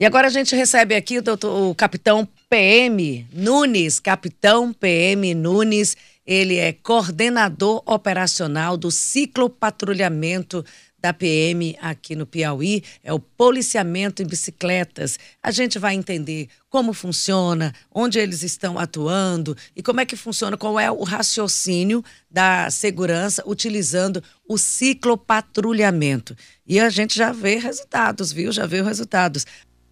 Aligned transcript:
E 0.00 0.06
agora 0.06 0.28
a 0.28 0.30
gente 0.30 0.54
recebe 0.54 0.94
aqui 0.94 1.18
o, 1.18 1.22
doutor, 1.22 1.70
o 1.70 1.74
capitão 1.74 2.26
PM 2.48 3.26
Nunes, 3.32 3.98
capitão 3.98 4.72
PM 4.72 5.34
Nunes. 5.34 5.96
Ele 6.24 6.56
é 6.56 6.72
coordenador 6.72 7.82
operacional 7.84 8.76
do 8.76 8.92
ciclo 8.92 9.50
patrulhamento 9.50 10.64
da 11.00 11.12
PM 11.12 11.76
aqui 11.80 12.16
no 12.16 12.26
Piauí, 12.26 12.82
é 13.04 13.12
o 13.12 13.20
policiamento 13.20 14.20
em 14.20 14.26
bicicletas. 14.26 15.18
A 15.40 15.50
gente 15.50 15.78
vai 15.78 15.94
entender 15.94 16.48
como 16.68 16.92
funciona, 16.92 17.72
onde 17.94 18.18
eles 18.18 18.42
estão 18.42 18.78
atuando 18.78 19.56
e 19.76 19.82
como 19.82 20.00
é 20.00 20.06
que 20.06 20.16
funciona, 20.16 20.56
qual 20.56 20.78
é 20.78 20.90
o 20.90 21.04
raciocínio 21.04 22.04
da 22.28 22.68
segurança 22.70 23.42
utilizando 23.46 24.22
o 24.46 24.58
ciclopatrulhamento. 24.58 26.36
E 26.66 26.80
a 26.80 26.90
gente 26.90 27.16
já 27.16 27.32
vê 27.32 27.56
resultados, 27.56 28.32
viu? 28.32 28.50
Já 28.50 28.66
vê 28.66 28.82
resultados. 28.82 29.46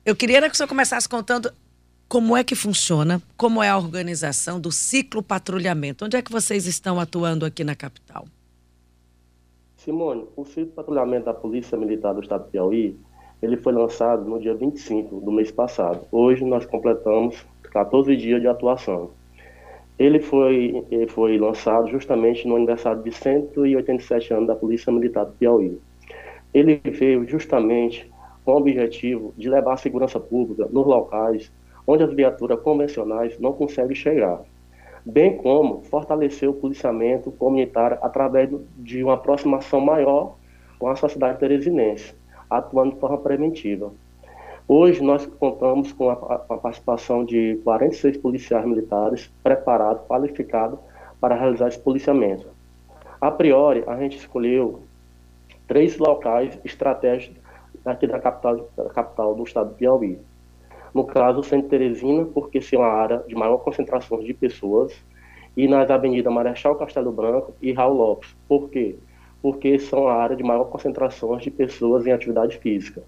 Eu 0.07 0.15
queria 0.15 0.41
que 0.43 0.51
o 0.51 0.55
senhor 0.55 0.69
começasse 0.69 1.09
contando 1.09 1.51
como 2.09 2.37
é 2.37 2.45
que 2.45 2.55
funciona, 2.55 3.21
como 3.37 3.61
é 3.61 3.69
a 3.69 3.77
organização 3.77 4.61
do 4.61 4.71
ciclopatrulhamento. 4.71 6.05
Onde 6.05 6.17
é 6.17 6.23
que 6.23 6.31
vocês 6.31 6.65
estão 6.65 7.01
atuando 7.01 7.45
aqui 7.45 7.65
na 7.65 7.75
capital? 7.75 8.25
Simone, 9.79 10.25
o 10.37 10.45
Ciclo 10.45 10.69
Patrulhamento 10.69 11.25
da 11.25 11.35
Polícia 11.35 11.77
Militar 11.77 12.15
do 12.15 12.21
Estado 12.21 12.45
do 12.45 12.51
Piauí, 12.51 12.97
ele 13.43 13.57
foi 13.57 13.73
lançado 13.73 14.25
no 14.25 14.39
dia 14.39 14.55
25 14.55 15.21
do 15.23 15.33
mês 15.33 15.51
passado. 15.51 16.07
Hoje 16.13 16.45
nós 16.45 16.65
completamos 16.65 17.45
14 17.73 18.17
dias 18.17 18.41
de 18.41 18.47
atuação. 18.47 19.11
Ele 19.99 20.21
foi, 20.21 20.85
ele 20.89 21.09
foi 21.09 21.37
lançado 21.37 21.89
justamente 21.89 22.47
no 22.47 22.55
aniversário 22.55 23.03
de 23.03 23.11
187 23.11 24.33
anos 24.33 24.47
da 24.47 24.55
Polícia 24.55 24.93
Militar 24.93 25.25
do 25.25 25.33
Piauí. 25.33 25.77
Ele 26.55 26.81
veio 26.85 27.29
justamente 27.29 28.09
com 28.47 28.53
o 28.53 28.57
objetivo 28.57 29.35
de 29.37 29.51
levar 29.51 29.75
a 29.75 29.77
segurança 29.77 30.19
pública 30.19 30.67
nos 30.73 30.87
locais 30.87 31.53
onde 31.87 32.03
as 32.03 32.15
viaturas 32.15 32.59
convencionais 32.61 33.39
não 33.39 33.53
conseguem 33.53 33.95
chegar 33.95 34.41
bem 35.07 35.37
como 35.37 35.83
fortalecer 35.83 36.51
o 36.51 36.53
policiamento 36.53 37.31
comunitário 37.31 37.97
através 38.03 38.51
de 38.77 39.05
uma 39.05 39.15
aproximação 39.15 39.81
maior 39.81 40.35
com 40.81 40.89
a 40.89 40.97
sociedade 40.97 41.39
teresinense, 41.39 42.13
atuando 42.51 42.95
de 42.95 43.01
forma 43.01 43.19
preventiva. 43.19 43.93
Hoje 44.67 45.01
nós 45.01 45.25
contamos 45.25 45.93
com 45.93 46.11
a, 46.11 46.17
participação 46.17 47.25
de 47.25 47.61
46 47.63 48.17
policiais 48.17 48.67
militares 48.67 49.31
preparados, 49.45 50.05
qualificados 50.09 50.81
para 51.21 51.37
realizar 51.37 51.69
esse 51.69 51.79
policiamento. 51.79 52.49
A 53.21 53.31
priori, 53.31 53.85
a 53.87 53.97
gente 53.97 54.19
escolheu 54.19 54.81
três 55.69 55.97
locais 55.99 56.59
estratégicos 56.65 57.36
aqui 57.93 58.07
da 58.07 58.19
capital, 58.19 58.69
da 58.77 58.91
capital 58.91 59.35
do 59.35 59.45
estado 59.45 59.71
do 59.71 59.75
Piauí. 59.75 60.19
No 60.95 61.05
caso, 61.05 61.43
Santa 61.43 61.69
Teresina, 61.69 62.25
porque 62.25 62.61
ser 62.61 62.77
uma 62.77 62.87
área 62.87 63.19
de 63.27 63.35
maior 63.35 63.59
concentração 63.59 64.19
de 64.23 64.33
pessoas, 64.33 64.93
e 65.57 65.67
nas 65.67 65.91
avenidas 65.91 66.33
Marechal 66.33 66.77
Castelo 66.77 67.11
Branco 67.11 67.55
e 67.63 67.73
Raul 67.73 67.97
Lopes. 67.97 68.37
Por 68.47 68.69
quê? 68.69 68.97
Porque 69.41 69.79
são 69.79 70.07
a 70.07 70.15
área 70.15 70.37
de 70.37 70.43
maior 70.43 70.65
concentração 70.65 71.37
de 71.39 71.51
pessoas 71.51 72.07
em 72.07 72.13
atividade 72.13 72.59
física. 72.59 73.03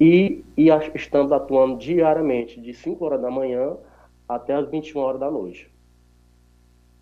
E, 0.00 0.44
e 0.56 0.68
estamos 0.94 1.32
atuando 1.32 1.78
diariamente, 1.78 2.60
de 2.60 2.72
5 2.74 3.04
horas 3.04 3.20
da 3.20 3.30
manhã 3.30 3.76
até 4.28 4.54
as 4.54 4.68
21 4.70 5.00
horas 5.00 5.20
da 5.20 5.30
noite. 5.30 5.70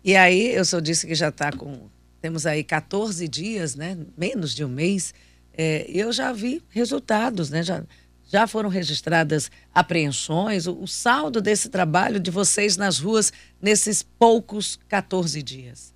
E 0.03 0.15
aí, 0.15 0.53
eu 0.53 0.65
só 0.65 0.79
disse 0.79 1.05
que 1.05 1.15
já 1.15 1.29
está 1.29 1.51
com. 1.51 1.89
Temos 2.21 2.45
aí 2.45 2.63
14 2.63 3.27
dias, 3.27 3.75
né? 3.75 3.97
Menos 4.17 4.53
de 4.53 4.65
um 4.65 4.67
mês. 4.67 5.13
É, 5.57 5.85
eu 5.89 6.11
já 6.11 6.31
vi 6.31 6.61
resultados, 6.69 7.49
né? 7.49 7.63
Já, 7.63 7.83
já 8.25 8.47
foram 8.47 8.69
registradas 8.69 9.51
apreensões? 9.73 10.67
O, 10.67 10.81
o 10.81 10.87
saldo 10.87 11.41
desse 11.41 11.69
trabalho 11.69 12.19
de 12.19 12.31
vocês 12.31 12.77
nas 12.77 12.99
ruas 12.99 13.31
nesses 13.61 14.01
poucos 14.01 14.79
14 14.87 15.41
dias? 15.43 15.93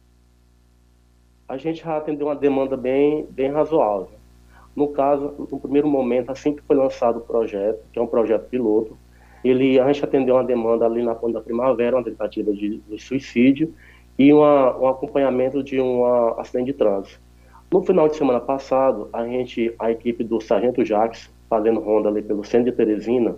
A 1.47 1.57
gente 1.57 1.83
já 1.83 1.97
atendeu 1.97 2.27
uma 2.27 2.35
demanda 2.35 2.75
bem, 2.75 3.27
bem 3.29 3.51
razoável. 3.51 4.09
No 4.75 4.89
caso, 4.89 5.33
no 5.49 5.59
primeiro 5.59 5.87
momento, 5.87 6.31
assim 6.31 6.53
que 6.53 6.61
foi 6.63 6.75
lançado 6.75 7.19
o 7.19 7.21
projeto, 7.21 7.79
que 7.93 7.99
é 7.99 8.01
um 8.01 8.07
projeto 8.07 8.49
piloto, 8.49 8.97
ele, 9.43 9.79
a 9.79 9.85
gente 9.91 10.03
atendeu 10.03 10.35
uma 10.35 10.43
demanda 10.43 10.85
ali 10.85 11.03
na 11.03 11.13
Ponte 11.13 11.33
da 11.33 11.41
Primavera, 11.41 11.95
uma 11.95 12.03
tentativa 12.03 12.51
de, 12.51 12.79
de 12.79 12.99
suicídio 12.99 13.73
e 14.17 14.33
uma, 14.33 14.75
um 14.77 14.87
acompanhamento 14.87 15.63
de 15.63 15.79
um 15.79 16.03
acidente 16.39 16.71
de 16.71 16.73
trânsito. 16.73 17.19
No 17.75 17.83
final 17.83 18.07
de 18.07 18.15
semana 18.15 18.39
passado, 18.39 19.09
a 19.11 19.27
gente, 19.27 19.75
a 19.77 19.91
equipe 19.91 20.23
do 20.23 20.39
Sargento 20.39 20.85
Jacques, 20.85 21.29
fazendo 21.49 21.81
ronda 21.81 22.07
ali 22.07 22.21
pelo 22.21 22.41
centro 22.41 22.71
de 22.71 22.77
Teresina, 22.77 23.35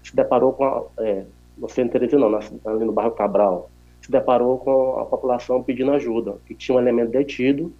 se 0.00 0.14
deparou 0.14 0.52
com 0.52 0.64
a, 0.64 0.84
é, 0.98 1.24
no 1.58 1.68
centro 1.68 1.98
de 1.98 2.06
Teresina, 2.06 2.28
não, 2.28 2.38
ali 2.38 2.84
no 2.84 2.92
bairro 2.92 3.10
Cabral, 3.10 3.68
se 4.00 4.12
deparou 4.12 4.58
com 4.58 5.00
a 5.00 5.04
população 5.06 5.60
pedindo 5.60 5.90
ajuda, 5.90 6.36
que 6.46 6.54
tinha 6.54 6.76
um 6.76 6.80
elemento 6.80 7.10
detido, 7.10 7.72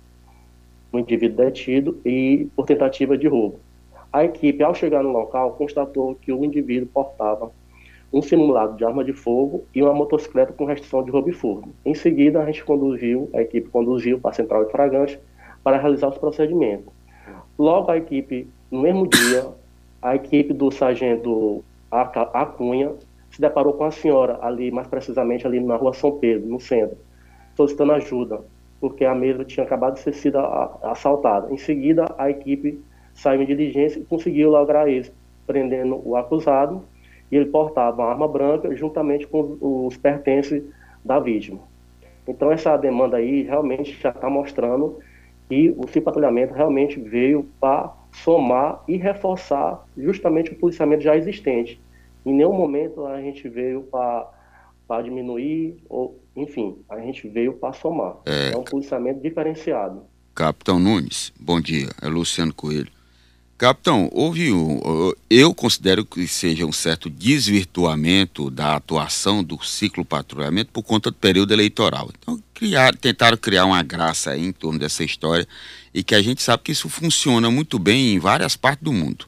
um 0.92 0.98
indivíduo 0.98 1.36
detido 1.36 2.00
e 2.04 2.48
por 2.56 2.66
tentativa 2.66 3.16
de 3.16 3.28
roubo. 3.28 3.60
A 4.12 4.24
equipe, 4.24 4.64
ao 4.64 4.74
chegar 4.74 5.00
no 5.00 5.12
local, 5.12 5.52
constatou 5.52 6.16
que 6.16 6.32
o 6.32 6.44
indivíduo 6.44 6.88
portava 6.92 7.52
um 8.12 8.20
simulado 8.20 8.76
de 8.76 8.84
arma 8.84 9.04
de 9.04 9.12
fogo 9.12 9.62
e 9.72 9.80
uma 9.80 9.94
motocicleta 9.94 10.52
com 10.52 10.64
restrição 10.64 11.04
de 11.04 11.12
roubo 11.12 11.30
e 11.30 11.32
furto. 11.32 11.68
Em 11.84 11.94
seguida, 11.94 12.42
a 12.42 12.46
gente 12.46 12.64
conduziu, 12.64 13.30
a 13.32 13.42
equipe 13.42 13.68
conduziu 13.68 14.18
para 14.18 14.32
a 14.32 14.34
central 14.34 14.64
de 14.64 14.72
fragante 14.72 15.20
para 15.64 15.78
realizar 15.78 16.08
os 16.08 16.18
procedimentos. 16.18 16.92
Logo, 17.58 17.90
a 17.90 17.96
equipe 17.96 18.46
no 18.70 18.82
mesmo 18.82 19.06
dia, 19.06 19.46
a 20.02 20.16
equipe 20.16 20.52
do 20.52 20.70
sargento 20.70 21.64
Acunha 21.90 22.92
se 23.30 23.40
deparou 23.40 23.72
com 23.72 23.84
a 23.84 23.90
senhora 23.90 24.38
ali, 24.42 24.70
mais 24.70 24.86
precisamente 24.86 25.46
ali 25.46 25.60
na 25.60 25.76
rua 25.76 25.92
São 25.92 26.18
Pedro, 26.18 26.48
no 26.48 26.60
centro, 26.60 26.96
solicitando 27.56 27.92
ajuda, 27.92 28.40
porque 28.80 29.04
a 29.04 29.14
mesa 29.14 29.44
tinha 29.44 29.64
acabado 29.64 29.94
de 29.94 30.00
ser 30.00 30.12
sido 30.12 30.38
assaltada. 30.82 31.52
Em 31.52 31.56
seguida, 31.56 32.12
a 32.18 32.28
equipe 32.28 32.80
saiu 33.14 33.42
em 33.42 33.46
diligência 33.46 34.00
e 34.00 34.04
conseguiu 34.04 34.50
lograr 34.50 34.88
isso, 34.88 35.12
prendendo 35.46 36.00
o 36.04 36.16
acusado, 36.16 36.82
e 37.30 37.36
ele 37.36 37.46
portava 37.46 38.02
uma 38.02 38.10
arma 38.10 38.28
branca 38.28 38.74
juntamente 38.74 39.26
com 39.26 39.56
os 39.60 39.96
pertences 39.96 40.62
da 41.04 41.18
vítima. 41.18 41.60
Então, 42.26 42.50
essa 42.50 42.76
demanda 42.76 43.18
aí 43.18 43.42
realmente 43.42 43.92
já 44.00 44.10
está 44.10 44.28
mostrando 44.28 44.98
que 45.48 45.74
o 45.76 45.86
patrulhamento 46.00 46.54
realmente 46.54 46.98
veio 46.98 47.48
para 47.60 47.92
somar 48.12 48.82
e 48.88 48.96
reforçar 48.96 49.84
justamente 49.96 50.52
o 50.52 50.54
policiamento 50.56 51.02
já 51.02 51.16
existente. 51.16 51.80
Em 52.24 52.34
nenhum 52.34 52.54
momento 52.54 53.04
a 53.06 53.20
gente 53.20 53.48
veio 53.48 53.82
para 53.82 55.02
diminuir, 55.02 55.76
ou, 55.88 56.18
enfim, 56.34 56.78
a 56.88 56.98
gente 57.00 57.28
veio 57.28 57.54
para 57.54 57.72
somar. 57.72 58.16
É... 58.24 58.52
é 58.52 58.56
um 58.56 58.64
policiamento 58.64 59.20
diferenciado. 59.20 60.02
Capitão 60.34 60.78
Nunes, 60.78 61.32
bom 61.38 61.60
dia. 61.60 61.88
É 62.02 62.08
Luciano 62.08 62.52
Coelho. 62.52 62.92
Capitão, 63.56 64.10
houve 64.12 64.52
um, 64.52 64.80
eu 65.30 65.54
considero 65.54 66.04
que 66.04 66.26
seja 66.26 66.66
um 66.66 66.72
certo 66.72 67.08
desvirtuamento 67.08 68.50
da 68.50 68.74
atuação 68.74 69.44
do 69.44 69.62
ciclo 69.64 70.04
patrulhamento 70.04 70.72
por 70.72 70.82
conta 70.82 71.10
do 71.10 71.16
período 71.16 71.52
eleitoral. 71.52 72.10
Então, 72.18 72.38
criar, 72.64 72.96
tentaram 72.96 73.36
criar 73.36 73.66
uma 73.66 73.82
graça 73.82 74.30
aí 74.30 74.46
em 74.46 74.52
torno 74.52 74.78
dessa 74.78 75.04
história 75.04 75.46
e 75.92 76.02
que 76.02 76.14
a 76.14 76.22
gente 76.22 76.42
sabe 76.42 76.62
que 76.62 76.72
isso 76.72 76.88
funciona 76.88 77.50
muito 77.50 77.78
bem 77.78 78.14
em 78.14 78.18
várias 78.18 78.56
partes 78.56 78.82
do 78.82 78.92
mundo. 78.92 79.26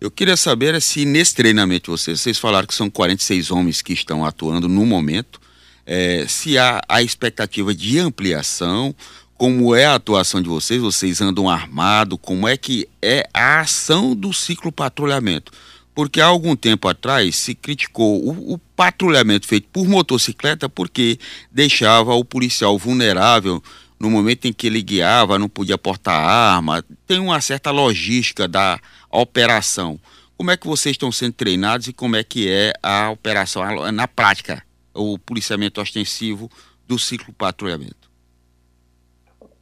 Eu 0.00 0.10
queria 0.10 0.36
saber 0.36 0.80
se 0.80 1.04
nesse 1.04 1.34
treinamento 1.34 1.90
vocês, 1.90 2.22
vocês 2.22 2.38
falaram 2.38 2.66
que 2.66 2.74
são 2.74 2.88
46 2.88 3.50
homens 3.50 3.82
que 3.82 3.92
estão 3.92 4.24
atuando 4.24 4.66
no 4.66 4.86
momento, 4.86 5.38
é, 5.84 6.24
se 6.26 6.56
há 6.56 6.80
a 6.88 7.02
expectativa 7.02 7.74
de 7.74 7.98
ampliação, 7.98 8.94
como 9.36 9.74
é 9.74 9.84
a 9.84 9.96
atuação 9.96 10.40
de 10.40 10.48
vocês, 10.48 10.80
vocês 10.80 11.20
andam 11.20 11.50
armados, 11.50 12.18
como 12.22 12.48
é 12.48 12.56
que 12.56 12.88
é 13.02 13.28
a 13.34 13.60
ação 13.60 14.16
do 14.16 14.32
ciclo 14.32 14.72
patrulhamento. 14.72 15.52
Porque 15.94 16.20
há 16.20 16.26
algum 16.26 16.54
tempo 16.54 16.88
atrás 16.88 17.36
se 17.36 17.54
criticou 17.54 18.24
o, 18.24 18.54
o 18.54 18.58
patrulhamento 18.58 19.46
feito 19.46 19.68
por 19.72 19.86
motocicleta 19.86 20.68
porque 20.68 21.18
deixava 21.50 22.14
o 22.14 22.24
policial 22.24 22.78
vulnerável 22.78 23.62
no 23.98 24.08
momento 24.08 24.46
em 24.46 24.52
que 24.52 24.66
ele 24.66 24.80
guiava, 24.80 25.38
não 25.38 25.48
podia 25.48 25.76
portar 25.76 26.14
arma. 26.14 26.82
Tem 27.06 27.18
uma 27.18 27.40
certa 27.42 27.70
logística 27.70 28.48
da 28.48 28.80
operação. 29.10 30.00
Como 30.38 30.50
é 30.50 30.56
que 30.56 30.66
vocês 30.66 30.94
estão 30.94 31.12
sendo 31.12 31.34
treinados 31.34 31.86
e 31.86 31.92
como 31.92 32.16
é 32.16 32.24
que 32.24 32.48
é 32.48 32.72
a 32.82 33.10
operação 33.10 33.92
na 33.92 34.08
prática, 34.08 34.64
o 34.94 35.18
policiamento 35.18 35.82
ostensivo 35.82 36.50
do 36.88 36.98
ciclo 36.98 37.34
patrulhamento? 37.34 38.10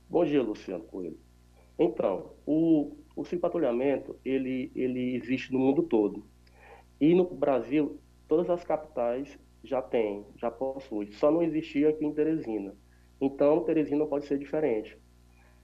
Bom 0.09 0.25
dia, 0.25 0.41
Luciano 0.41 0.85
Coelho. 0.85 1.19
Então, 1.77 2.31
o, 2.47 2.97
o 3.19 3.25
ciclo 3.25 3.41
patrulhamento, 3.41 4.17
ele, 4.25 4.71
ele 4.77 5.17
existe 5.17 5.53
no 5.53 5.59
mundo 5.59 5.83
todo. 5.83 6.25
E 7.01 7.15
no 7.15 7.25
Brasil, 7.25 7.99
todas 8.29 8.49
as 8.49 8.63
capitais 8.63 9.37
já 9.65 9.83
têm, 9.83 10.25
já 10.37 10.53
possuem. 10.53 11.11
Só 11.11 11.29
não 11.29 11.43
existia 11.43 11.89
aqui 11.89 12.05
em 12.05 12.13
Teresina. 12.13 12.77
Então, 13.21 13.65
Teresina 13.65 14.07
pode 14.07 14.27
ser 14.27 14.39
diferente. 14.39 14.97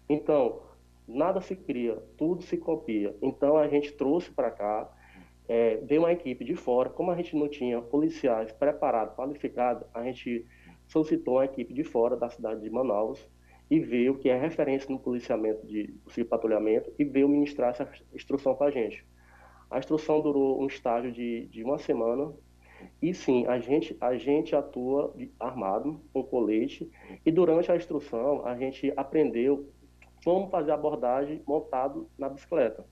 Então, 0.08 0.62
nada 1.06 1.40
se 1.40 1.54
cria, 1.54 1.94
tudo 2.18 2.42
se 2.42 2.56
copia. 2.56 3.16
Então, 3.22 3.56
a 3.56 3.68
gente 3.68 3.92
trouxe 3.92 4.32
para 4.32 4.50
cá 4.50 4.92
é, 5.46 5.76
veio 5.76 6.02
uma 6.02 6.12
equipe 6.12 6.44
de 6.44 6.56
fora. 6.56 6.90
Como 6.90 7.12
a 7.12 7.16
gente 7.16 7.36
não 7.36 7.48
tinha 7.48 7.80
policiais 7.80 8.50
preparados, 8.50 9.14
qualificados, 9.14 9.86
a 9.94 10.02
gente 10.02 10.44
solicitou 10.88 11.34
uma 11.34 11.44
equipe 11.44 11.72
de 11.72 11.84
fora 11.84 12.16
da 12.16 12.28
cidade 12.28 12.60
de 12.60 12.70
Manaus 12.70 13.24
e 13.70 13.80
veio, 13.80 14.18
que 14.18 14.28
é 14.28 14.38
referência 14.38 14.90
no 14.90 14.98
policiamento 14.98 15.66
de 15.66 15.88
possível 16.04 16.28
patrulhamento, 16.28 16.92
e 16.98 17.04
veio 17.04 17.28
ministrar 17.28 17.70
essa 17.70 17.90
instrução 18.12 18.54
para 18.54 18.66
a 18.66 18.70
gente. 18.70 19.04
A 19.70 19.78
instrução 19.78 20.20
durou 20.20 20.62
um 20.62 20.66
estágio 20.66 21.10
de, 21.10 21.46
de 21.46 21.64
uma 21.64 21.78
semana, 21.78 22.32
e 23.00 23.14
sim, 23.14 23.46
a 23.46 23.58
gente, 23.58 23.96
a 24.00 24.16
gente 24.16 24.54
atua 24.54 25.14
armado, 25.40 26.00
com 26.12 26.22
colete, 26.22 26.90
e 27.24 27.32
durante 27.32 27.72
a 27.72 27.76
instrução 27.76 28.46
a 28.46 28.56
gente 28.56 28.92
aprendeu 28.96 29.68
como 30.24 30.48
fazer 30.48 30.72
abordagem 30.72 31.42
montado 31.46 32.08
na 32.18 32.28
bicicleta. 32.28 32.86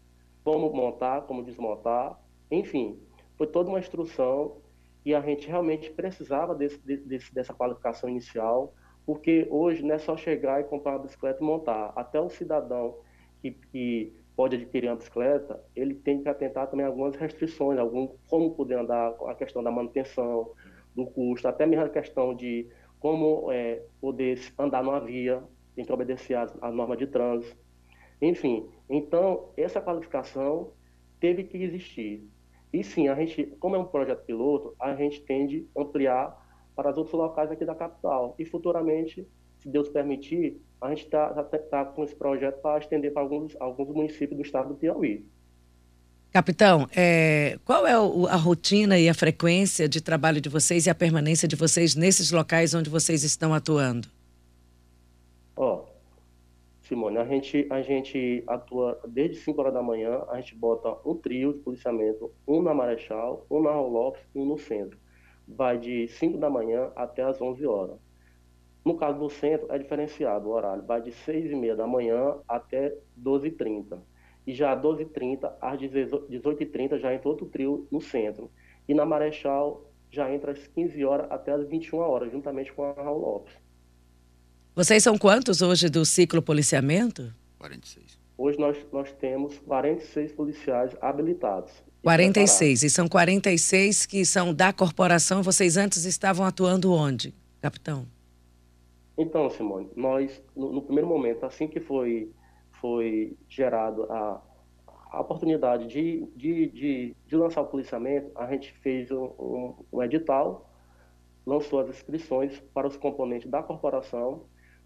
Como 0.45 0.73
montar, 0.73 1.23
como 1.23 1.45
desmontar, 1.45 2.19
enfim, 2.51 2.99
foi 3.37 3.47
toda 3.47 3.69
uma 3.69 3.79
instrução 3.79 4.61
e 5.05 5.15
a 5.15 5.21
gente 5.21 5.49
realmente 5.49 5.91
precisava 5.91 6.55
desse, 6.55 6.79
desse, 6.79 7.35
dessa 7.35 7.55
qualificação 7.55 8.09
inicial, 8.09 8.75
porque 9.05 9.47
hoje 9.51 9.83
não 9.83 9.95
é 9.95 9.99
só 9.99 10.17
chegar 10.17 10.61
e 10.61 10.65
comprar 10.65 10.93
uma 10.93 11.01
bicicleta 11.01 11.43
e 11.43 11.47
montar. 11.47 11.93
Até 11.97 12.21
o 12.21 12.31
cidadão 12.31 12.97
que, 13.41 13.51
que 13.51 14.13
pode 14.37 14.57
adquirir 14.57 14.89
uma 14.89 14.97
bicicleta, 14.97 15.63
ele 15.75 15.95
tem 15.95 16.23
que 16.23 16.29
atentar 16.29 16.69
também 16.69 16.87
algumas 16.87 17.17
restrições, 17.17 17.79
algum, 17.79 18.09
como 18.29 18.55
poder 18.55 18.79
andar, 18.79 19.15
a 19.27 19.35
questão 19.35 19.63
da 19.63 19.71
manutenção, 19.71 20.53
do 20.95 21.07
custo, 21.07 21.49
até 21.49 21.67
mesmo 21.67 21.87
a 21.87 21.89
questão 21.89 22.35
de 22.35 22.69
como 23.01 23.51
é, 23.51 23.83
poder 24.01 24.39
andar 24.59 24.83
numa 24.83 25.01
via, 25.01 25.43
tem 25.75 25.85
que 25.85 25.93
obedecer 25.93 26.35
às, 26.35 26.55
às 26.63 26.75
normas 26.75 26.99
de 26.99 27.07
trânsito. 27.07 27.57
Enfim, 28.21 28.69
então, 28.89 29.49
essa 29.57 29.81
qualificação 29.81 30.73
teve 31.19 31.45
que 31.45 31.59
existir. 31.59 32.29
E 32.73 32.85
sim, 32.85 33.09
a 33.09 33.15
gente, 33.15 33.45
como 33.59 33.75
é 33.75 33.79
um 33.79 33.85
projeto 33.85 34.25
piloto, 34.25 34.75
a 34.79 34.95
gente 34.95 35.21
tende 35.23 35.69
a 35.77 35.83
ampliar 35.83 36.42
para 36.75 36.91
os 36.91 36.97
outros 36.97 37.15
locais 37.15 37.51
aqui 37.51 37.65
da 37.65 37.75
capital. 37.75 38.35
E 38.39 38.45
futuramente, 38.45 39.27
se 39.61 39.69
Deus 39.69 39.89
permitir, 39.89 40.61
a 40.81 40.89
gente 40.91 41.05
está 41.05 41.29
tá, 41.33 41.45
tá 41.45 41.85
com 41.85 42.05
esse 42.05 42.15
projeto 42.15 42.61
para 42.61 42.79
estender 42.79 43.13
para 43.13 43.23
alguns, 43.23 43.57
alguns 43.61 43.95
municípios 43.95 44.37
do 44.37 44.43
estado 44.43 44.69
do 44.71 44.75
Piauí. 44.75 45.25
Capitão, 46.33 46.89
é, 46.97 47.59
qual 47.63 47.87
é 47.87 47.93
a 47.93 48.37
rotina 48.37 48.99
e 48.99 49.07
a 49.07 49.13
frequência 49.13 49.87
de 49.87 50.01
trabalho 50.01 50.41
de 50.41 50.49
vocês 50.49 50.87
e 50.87 50.91
a 50.91 50.95
permanência 50.95 51.47
de 51.47 51.55
vocês 51.55 51.95
nesses 51.95 52.31
locais 52.31 52.73
onde 52.73 52.89
vocês 52.89 53.23
estão 53.23 53.53
atuando? 53.53 54.09
Ó, 55.55 55.85
Simone, 56.81 57.19
a 57.19 57.27
gente, 57.27 57.67
a 57.71 57.83
gente 57.83 58.43
atua 58.47 58.99
desde 59.07 59.37
5 59.37 59.61
horas 59.61 59.75
da 59.75 59.83
manhã, 59.83 60.23
a 60.31 60.41
gente 60.41 60.55
bota 60.55 60.97
um 61.09 61.15
trio 61.15 61.53
de 61.53 61.59
policiamento, 61.61 62.33
um 62.49 62.63
na 62.63 62.73
Marechal, 62.73 63.47
um 63.51 63.63
na 63.63 63.79
Lopes 63.79 64.23
e 64.35 64.39
um 64.39 64.47
no 64.47 64.59
centro. 64.59 64.99
Vai 65.47 65.79
de 65.79 66.09
5 66.09 66.39
da 66.39 66.49
manhã 66.49 66.91
até 66.97 67.23
as 67.23 67.41
11 67.41 67.67
horas. 67.67 67.99
No 68.85 68.97
caso 68.97 69.19
do 69.19 69.31
centro, 69.31 69.67
é 69.71 69.79
diferenciado 69.79 70.49
o 70.49 70.53
horário, 70.53 70.83
vai 70.83 71.01
de 71.01 71.13
6 71.13 71.53
e 71.53 71.55
meia 71.55 71.77
da 71.77 71.87
manhã 71.87 72.37
até 72.49 72.93
12h30. 73.21 73.99
E 74.45 74.53
já 74.55 74.73
às 74.73 74.83
12h30, 74.83 75.53
às 75.61 75.81
18h30 75.81 76.99
já 76.99 77.15
entra 77.15 77.29
outro 77.29 77.47
trio 77.47 77.87
no 77.91 78.01
centro. 78.01 78.51
E 78.89 78.95
na 78.95 79.05
Marechal 79.05 79.89
já 80.11 80.33
entra 80.33 80.51
às 80.51 80.67
15 80.67 81.05
horas 81.05 81.31
até 81.31 81.53
às 81.53 81.67
21 81.69 81.99
horas, 81.99 82.33
juntamente 82.33 82.73
com 82.73 82.83
a 82.83 82.93
Raul 82.93 83.21
Lopes. 83.21 83.55
Vocês 84.75 85.03
são 85.03 85.17
quantos 85.17 85.63
hoje 85.63 85.89
do 85.89 86.05
ciclo 86.05 86.43
policiamento? 86.43 87.33
46. 87.59 88.19
Hoje 88.37 88.59
nós, 88.59 88.87
nós 88.91 89.13
temos 89.13 89.59
46 89.61 90.33
policiais 90.33 90.97
habilitados. 91.01 91.73
46. 92.03 92.83
E 92.83 92.91
são 92.91 93.09
46 93.09 94.07
que 94.07 94.25
são 94.25 94.53
da 94.53 94.73
corporação. 94.73 95.43
Vocês 95.43 95.77
antes 95.77 96.05
estavam 96.05 96.45
atuando 96.45 96.93
onde, 96.93 97.35
capitão? 97.61 98.07
Então, 99.17 99.49
Simone, 99.51 99.89
nós, 99.95 100.43
no, 100.57 100.73
no 100.73 100.83
primeiro 100.83 101.09
momento, 101.09 101.45
assim 101.45 101.69
que 101.69 101.81
foi, 101.81 102.31
foi 102.81 103.37
gerado 103.49 104.05
a, 104.11 104.43
a 105.13 105.21
oportunidade 105.21 105.87
de, 105.87 106.27
de, 106.35 106.67
de, 106.69 107.17
de, 107.27 107.37
lançar 107.37 107.61
o 107.61 107.67
policiamento, 107.67 108.31
a 108.35 108.51
gente 108.51 108.73
fez 108.83 109.11
um, 109.11 109.25
um, 109.39 109.75
um 109.93 110.03
edital, 110.03 110.69
lançou 111.47 111.81
as 111.81 111.89
inscrições 111.91 112.59
para 112.75 112.87
os 112.87 112.97
componentes 112.97 113.51
da 113.51 113.63
corporação 113.63 114.45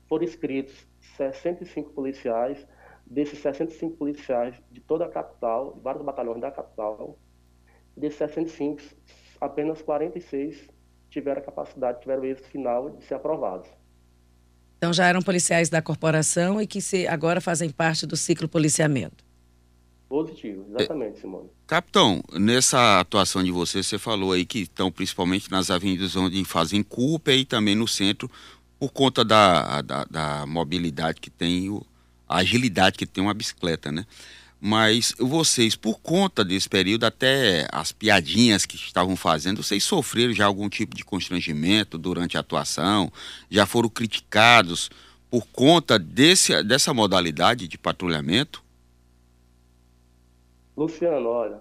foram 0.08 0.24
inscritos 0.24 0.86
65 1.16 1.90
policiais, 1.92 2.66
desses 3.06 3.38
65 3.38 3.96
policiais 3.96 4.54
de 4.70 4.80
toda 4.80 5.04
a 5.04 5.08
capital, 5.08 5.74
de 5.74 5.80
vários 5.80 6.04
batalhões 6.04 6.40
da 6.40 6.50
capital, 6.50 7.18
desses 7.96 8.18
65, 8.18 8.82
apenas 9.40 9.80
46 9.80 10.68
tiveram 11.08 11.40
a 11.40 11.44
capacidade, 11.44 12.00
tiveram 12.00 12.22
o 12.22 12.26
êxito 12.26 12.48
final 12.48 12.90
de 12.90 13.04
ser 13.04 13.14
aprovados. 13.14 13.68
Então 14.78 14.92
já 14.92 15.06
eram 15.06 15.22
policiais 15.22 15.70
da 15.70 15.80
corporação 15.80 16.60
e 16.60 16.66
que 16.66 16.80
se, 16.80 17.06
agora 17.06 17.40
fazem 17.40 17.70
parte 17.70 18.06
do 18.06 18.16
ciclo 18.16 18.48
policiamento. 18.48 19.24
Positivo, 20.08 20.64
exatamente, 20.68 21.20
Simone. 21.20 21.50
Capitão, 21.66 22.22
nessa 22.32 23.00
atuação 23.00 23.42
de 23.42 23.50
vocês, 23.50 23.86
você 23.86 23.98
falou 23.98 24.32
aí 24.32 24.44
que 24.44 24.60
estão 24.60 24.92
principalmente 24.92 25.50
nas 25.50 25.70
avenidas 25.70 26.14
onde 26.14 26.44
fazem 26.44 26.82
culpa 26.82 27.32
e 27.32 27.44
também 27.44 27.74
no 27.74 27.88
centro, 27.88 28.30
por 28.78 28.92
conta 28.92 29.24
da, 29.24 29.82
da, 29.82 30.04
da 30.04 30.46
mobilidade 30.46 31.20
que 31.20 31.30
tem, 31.30 31.68
a 32.28 32.38
agilidade 32.38 32.98
que 32.98 33.06
tem 33.06 33.22
uma 33.22 33.34
bicicleta, 33.34 33.90
né? 33.92 34.04
Mas 34.60 35.14
vocês, 35.18 35.76
por 35.76 36.00
conta 36.00 36.44
desse 36.44 36.68
período, 36.68 37.04
até 37.04 37.68
as 37.70 37.92
piadinhas 37.92 38.64
que 38.64 38.76
estavam 38.76 39.14
fazendo, 39.14 39.62
vocês 39.62 39.84
sofreram 39.84 40.32
já 40.32 40.46
algum 40.46 40.68
tipo 40.68 40.96
de 40.96 41.04
constrangimento 41.04 41.98
durante 41.98 42.36
a 42.36 42.40
atuação? 42.40 43.12
Já 43.50 43.66
foram 43.66 43.88
criticados 43.88 44.90
por 45.30 45.46
conta 45.48 45.98
desse, 45.98 46.62
dessa 46.62 46.94
modalidade 46.94 47.68
de 47.68 47.76
patrulhamento? 47.76 48.64
Luciano, 50.76 51.28
olha, 51.28 51.60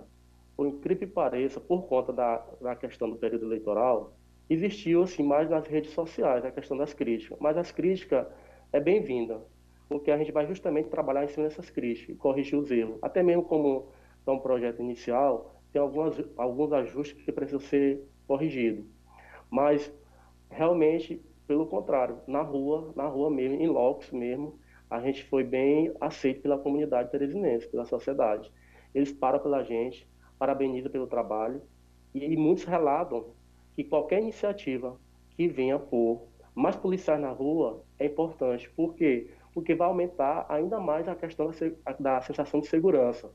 por 0.55 0.67
incrível 0.67 1.07
que 1.07 1.13
pareça, 1.13 1.59
por 1.59 1.83
conta 1.83 2.13
da, 2.13 2.43
da 2.61 2.75
questão 2.75 3.09
do 3.09 3.17
período 3.17 3.45
eleitoral, 3.45 4.17
existiu 4.49 5.03
assim 5.03 5.23
mais 5.23 5.49
nas 5.49 5.67
redes 5.67 5.91
sociais 5.91 6.45
a 6.45 6.51
questão 6.51 6.77
das 6.77 6.93
críticas, 6.93 7.37
mas 7.41 7.57
as 7.57 7.71
críticas 7.71 8.25
é 8.71 8.79
bem-vinda, 8.79 9.41
porque 9.87 10.11
a 10.11 10.17
gente 10.17 10.31
vai 10.31 10.47
justamente 10.47 10.89
trabalhar 10.89 11.23
em 11.23 11.27
cima 11.27 11.47
dessas 11.47 11.69
críticas, 11.69 12.17
corrigir 12.17 12.57
os 12.57 12.71
erros. 12.71 12.97
Até 13.01 13.21
mesmo 13.21 13.43
como 13.43 13.89
é 14.25 14.31
um 14.31 14.39
projeto 14.39 14.81
inicial, 14.81 15.55
tem 15.71 15.81
algumas, 15.81 16.15
alguns 16.37 16.73
ajustes 16.73 17.21
que 17.23 17.31
precisam 17.31 17.59
ser 17.59 18.01
corrigidos. 18.27 18.85
Mas 19.49 19.91
realmente, 20.49 21.21
pelo 21.47 21.67
contrário, 21.67 22.19
na 22.27 22.41
rua, 22.41 22.91
na 22.95 23.05
rua 23.05 23.29
mesmo, 23.29 23.61
em 23.61 23.67
locos 23.67 24.11
mesmo, 24.11 24.57
a 24.89 24.99
gente 25.01 25.23
foi 25.25 25.43
bem 25.43 25.93
aceito 25.99 26.41
pela 26.41 26.57
comunidade 26.57 27.11
teresinense, 27.11 27.67
pela 27.67 27.85
sociedade. 27.85 28.51
Eles 28.93 29.11
param 29.11 29.39
pela 29.39 29.63
gente, 29.63 30.07
parabenizam 30.39 30.91
pelo 30.91 31.07
trabalho 31.07 31.61
e, 32.13 32.35
muitos 32.37 32.63
relatam 32.63 33.33
que 33.75 33.83
qualquer 33.83 34.21
iniciativa 34.21 34.97
que 35.31 35.47
venha 35.47 35.77
por 35.77 36.27
mais 36.53 36.75
policiais 36.75 37.19
na 37.19 37.31
rua 37.31 37.83
é 37.99 38.05
importante. 38.05 38.69
Por 38.69 38.95
quê? 38.95 39.29
Porque 39.55 39.73
vai 39.73 39.87
aumentar 39.87 40.45
ainda 40.49 40.79
mais 40.79 41.07
a 41.07 41.15
questão 41.15 41.49
da, 41.49 41.93
da 41.97 42.21
sensação 42.21 42.59
de 42.59 42.67
segurança. 42.67 43.31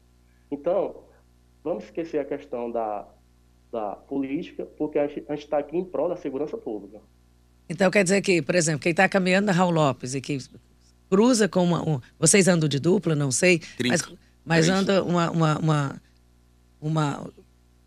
Então, 0.50 1.02
vamos 1.64 1.84
esquecer 1.84 2.18
a 2.18 2.24
questão 2.24 2.70
da, 2.70 3.08
da 3.72 3.96
política, 3.96 4.64
porque 4.78 4.98
a 4.98 5.08
gente 5.08 5.24
está 5.30 5.58
aqui 5.58 5.76
em 5.76 5.84
prol 5.84 6.08
da 6.08 6.16
segurança 6.16 6.56
pública. 6.56 7.00
Então, 7.68 7.90
quer 7.90 8.04
dizer 8.04 8.20
que, 8.20 8.42
por 8.42 8.54
exemplo, 8.54 8.80
quem 8.80 8.90
está 8.90 9.08
caminhando 9.08 9.46
na 9.46 9.52
Raul 9.52 9.72
Lopes 9.72 10.14
e 10.14 10.20
que 10.20 10.38
cruza 11.08 11.48
com 11.48 11.64
uma. 11.64 11.88
Um, 11.88 12.00
vocês 12.18 12.46
andam 12.46 12.68
de 12.68 12.78
dupla, 12.78 13.16
não 13.16 13.32
sei, 13.32 13.58
Trinca. 13.78 13.96
mas, 14.44 14.68
mas 14.68 14.68
anda 14.68 15.02
uma, 15.02 15.30
uma, 15.30 15.58
uma, 15.58 16.02
uma 16.80 17.30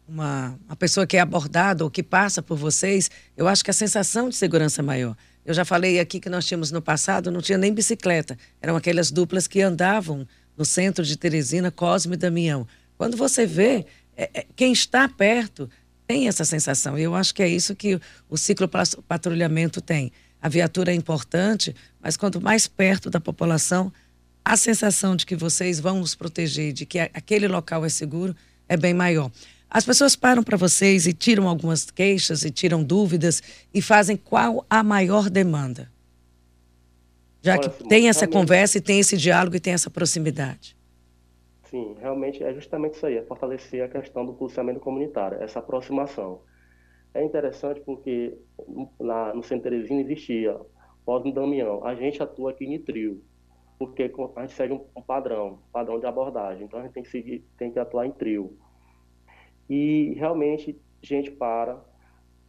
uma, 0.08 0.60
uma 0.66 0.76
pessoa 0.76 1.08
que 1.08 1.18
é 1.18 1.20
abordada 1.20 1.84
ou 1.84 1.90
que 1.90 2.04
passa 2.04 2.42
por 2.42 2.58
vocês, 2.58 3.10
eu 3.36 3.48
acho 3.48 3.64
que 3.64 3.72
a 3.72 3.74
sensação 3.74 4.30
de 4.30 4.36
segurança 4.36 4.82
é 4.82 4.84
maior. 4.84 5.16
Eu 5.46 5.54
já 5.54 5.66
falei 5.66 6.00
aqui 6.00 6.20
que 6.20 6.30
nós 6.30 6.46
tínhamos 6.46 6.72
no 6.72 6.82
passado, 6.82 7.32
não 7.32 7.42
tinha 7.42 7.58
nem 7.58 7.74
bicicleta. 7.74 8.38
Eram 8.62 8.76
aquelas 8.76 9.12
duplas 9.12 9.48
que 9.48 9.62
andavam 9.62 10.28
no 10.58 10.64
centro 10.64 11.04
de 11.04 11.18
Teresina, 11.18 11.72
Cosme 11.72 12.14
e 12.14 12.18
Damião. 12.18 12.68
Quando 12.98 13.18
você 13.18 13.46
vê, 13.46 13.86
é, 14.16 14.30
é, 14.34 14.46
quem 14.56 14.72
está 14.72 15.08
perto 15.10 15.70
tem 16.08 16.28
essa 16.28 16.46
sensação. 16.46 16.98
E 16.98 17.04
eu 17.04 17.16
acho 17.16 17.34
que 17.34 17.44
é 17.44 17.48
isso 17.48 17.76
que 17.76 18.00
o 18.30 18.38
ciclo 18.38 18.70
patrulhamento 19.08 19.82
tem. 19.82 20.12
A 20.42 20.50
viatura 20.50 20.92
é 20.92 20.96
importante, 20.96 21.76
mas 22.02 22.18
quanto 22.18 22.42
mais 22.42 22.68
perto 22.68 23.10
da 23.10 23.20
população, 23.20 23.92
a 24.44 24.58
sensação 24.58 25.16
de 25.16 25.26
que 25.26 25.36
vocês 25.36 25.80
vão 25.80 26.00
nos 26.00 26.16
proteger, 26.16 26.74
de 26.74 26.86
que 26.86 27.00
aquele 27.00 27.48
local 27.48 27.86
é 27.86 27.90
seguro, 27.90 28.36
é 28.68 28.76
bem 28.76 28.94
maior. 28.94 29.32
As 29.74 29.84
pessoas 29.84 30.16
param 30.16 30.44
para 30.44 30.56
vocês 30.56 31.08
e 31.08 31.14
tiram 31.14 31.48
algumas 31.48 31.90
queixas 31.90 32.46
e 32.46 32.52
tiram 32.52 32.84
dúvidas 32.84 33.42
e 33.74 33.82
fazem 33.82 34.16
qual 34.16 34.64
a 34.70 34.84
maior 34.84 35.32
demanda? 35.32 35.92
Já 37.42 37.58
que 37.58 37.70
tem 37.86 38.08
essa 38.08 38.28
conversa 38.28 38.78
e 38.78 38.82
tem 38.82 39.00
esse 39.00 39.18
diálogo 39.18 39.56
e 39.56 39.60
tem 39.60 39.74
essa 39.74 39.90
proximidade. 39.90 40.78
Sim, 41.64 41.96
realmente 42.00 42.44
é 42.44 42.54
justamente 42.54 42.98
isso 42.98 43.06
aí, 43.08 43.18
é 43.18 43.24
fortalecer 43.24 43.84
a 43.84 43.88
questão 43.88 44.24
do 44.24 44.34
policiamento 44.34 44.80
comunitário, 44.80 45.42
essa 45.42 45.58
aproximação. 45.58 46.42
É 47.12 47.24
interessante 47.24 47.82
porque 47.82 48.38
lá 49.00 49.34
no 49.34 49.42
Centro 49.42 49.72
Teresina 49.72 50.02
existia 50.02 50.56
pós 51.04 51.24
Damião, 51.34 51.84
a 51.84 51.96
gente 51.96 52.22
atua 52.22 52.52
aqui 52.52 52.64
em 52.64 52.80
trio, 52.80 53.24
porque 53.80 54.04
a 54.36 54.42
gente 54.42 54.54
segue 54.54 54.74
um, 54.74 55.02
padrão, 55.02 55.54
um 55.68 55.72
padrão 55.72 56.00
de 56.00 56.06
abordagem, 56.06 56.66
então 56.66 56.80
a 56.80 56.84
gente 56.84 56.94
tem 56.94 57.02
que 57.02 57.10
seguir, 57.10 57.44
tem 57.58 57.72
que 57.72 57.80
atuar 57.80 58.06
em 58.06 58.12
trio. 58.12 58.56
E 59.70 60.14
realmente 60.18 60.80
gente 61.02 61.32
para 61.32 61.82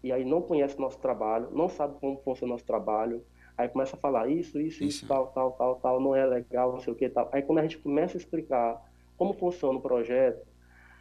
e 0.05 0.13
aí 0.13 0.23
não 0.23 0.43
conhece 0.43 0.79
nosso 0.79 0.99
trabalho, 0.99 1.49
não 1.51 1.67
sabe 1.67 1.99
como 1.99 2.19
funciona 2.19 2.53
o 2.53 2.55
nosso 2.55 2.67
trabalho, 2.67 3.25
aí 3.57 3.69
começa 3.69 3.97
a 3.97 3.99
falar 3.99 4.29
isso, 4.29 4.61
isso, 4.61 4.85
isso, 4.85 4.99
isso, 4.99 5.09
tal, 5.09 5.29
tal, 5.29 5.53
tal, 5.53 5.77
tal, 5.77 5.99
não 5.99 6.15
é 6.15 6.27
legal, 6.27 6.73
não 6.73 6.81
sei 6.81 6.93
o 6.93 6.97
que, 6.97 7.09
tal. 7.09 7.31
Aí 7.33 7.41
quando 7.41 7.61
a 7.61 7.63
gente 7.63 7.79
começa 7.79 8.15
a 8.17 8.21
explicar 8.21 8.83
como 9.17 9.33
funciona 9.33 9.79
o 9.79 9.83
projeto, 9.83 10.47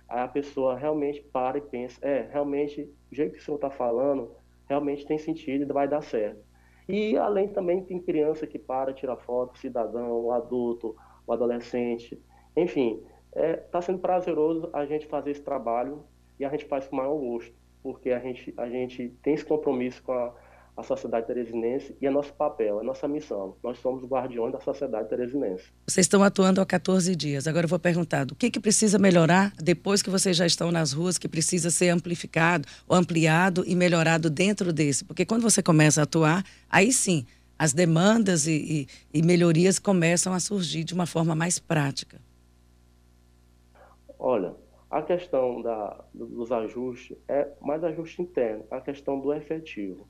aí 0.08 0.22
a 0.22 0.28
pessoa 0.28 0.78
realmente 0.78 1.22
para 1.22 1.58
e 1.58 1.62
pensa, 1.62 2.00
é, 2.02 2.30
realmente, 2.32 2.90
o 3.12 3.16
jeito 3.16 3.34
que 3.34 3.40
o 3.40 3.44
senhor 3.44 3.58
está 3.58 3.70
falando, 3.70 4.32
realmente 4.70 5.06
tem 5.06 5.18
sentido 5.18 5.64
e 5.64 5.74
vai 5.74 5.86
dar 5.88 6.02
certo. 6.02 6.42
E 6.88 7.18
além 7.18 7.50
também 7.50 7.84
tem 7.84 8.00
criança 8.00 8.48
que 8.48 8.58
para, 8.58 8.94
tira 8.94 9.18
foto, 9.18 9.58
cidadão, 9.58 10.12
o 10.12 10.32
adulto, 10.32 10.96
o 11.28 11.34
adolescente, 11.34 12.22
enfim, 12.56 13.02
está 13.36 13.42
é, 13.42 13.54
tá 13.56 13.82
sendo 13.82 14.00
prazeroso 14.00 14.70
a 14.72 14.86
gente 14.86 15.08
fazer 15.08 15.32
esse 15.32 15.42
trabalho 15.42 16.04
e 16.40 16.46
a 16.46 16.50
gente 16.50 16.66
faz 16.66 16.88
com 16.88 16.96
maior 16.96 17.16
gosto, 17.16 17.54
porque 17.82 18.12
a 18.12 18.20
gente, 18.20 18.54
a 18.58 18.68
gente 18.70 19.10
tem 19.24 19.34
esse 19.34 19.46
compromisso 19.46 20.02
com 20.04 20.14
a, 20.14 20.34
a 20.78 20.84
sociedade 20.84 21.28
teresinense 21.28 21.96
e 22.00 22.06
é 22.06 22.10
nosso 22.10 22.34
papel, 22.34 22.80
é 22.80 22.84
nossa 22.84 23.08
missão. 23.08 23.56
Nós 23.64 23.80
somos 23.80 24.04
guardiões 24.06 24.54
da 24.54 24.60
sociedade 24.60 25.10
teresinense. 25.10 25.66
Vocês 25.88 26.06
estão 26.06 26.24
atuando 26.24 26.62
há 26.62 26.66
14 26.66 27.16
dias. 27.16 27.48
Agora 27.48 27.66
eu 27.66 27.70
vou 27.70 27.80
perguntar, 27.80 28.32
o 28.32 28.36
que, 28.36 28.52
que 28.52 28.60
precisa 28.60 28.98
melhorar 29.00 29.52
depois 29.58 30.02
que 30.02 30.10
vocês 30.10 30.38
já 30.38 30.46
estão 30.46 30.72
nas 30.72 30.92
ruas, 30.94 31.18
que 31.18 31.28
precisa 31.28 31.70
ser 31.70 31.90
amplificado, 31.90 32.68
ou 32.88 32.96
ampliado 32.96 33.64
e 33.66 33.76
melhorado 33.76 34.30
dentro 34.30 34.72
desse? 34.72 35.04
Porque 35.04 35.26
quando 35.26 35.42
você 35.42 35.62
começa 35.62 36.02
a 36.02 36.04
atuar, 36.04 36.44
aí 36.70 36.92
sim, 36.92 37.26
as 37.58 37.74
demandas 37.74 38.48
e, 38.48 38.88
e, 39.14 39.20
e 39.20 39.22
melhorias 39.24 39.80
começam 39.80 40.34
a 40.34 40.40
surgir 40.40 40.84
de 40.84 40.94
uma 40.94 41.06
forma 41.06 41.36
mais 41.36 41.60
prática. 41.60 42.20
Olha, 44.26 44.56
a 44.90 45.02
questão 45.02 45.62
da, 45.62 46.02
dos 46.14 46.50
ajustes 46.50 47.18
é 47.28 47.52
mais 47.60 47.84
ajuste 47.84 48.22
interno, 48.22 48.64
a 48.72 48.80
questão 48.80 49.20
do 49.20 49.34
efetivo. 49.34 50.08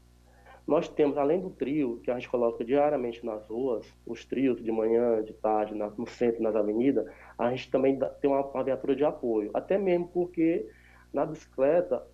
Nós 0.67 0.87
temos, 0.87 1.17
além 1.17 1.41
do 1.41 1.49
trio, 1.49 1.99
que 2.03 2.11
a 2.11 2.13
gente 2.13 2.29
coloca 2.29 2.63
diariamente 2.63 3.25
nas 3.25 3.43
ruas, 3.47 3.91
os 4.05 4.23
trios 4.23 4.63
de 4.63 4.71
manhã, 4.71 5.23
de 5.23 5.33
tarde, 5.33 5.73
no 5.73 6.05
centro, 6.05 6.43
nas 6.43 6.55
avenidas, 6.55 7.11
a 7.39 7.49
gente 7.49 7.71
também 7.71 7.97
tem 8.21 8.29
uma, 8.29 8.45
uma 8.45 8.63
viatura 8.63 8.95
de 8.95 9.03
apoio. 9.03 9.49
Até 9.51 9.79
mesmo 9.79 10.07
porque 10.07 10.69
na 11.11 11.25
bicicleta, 11.25 12.05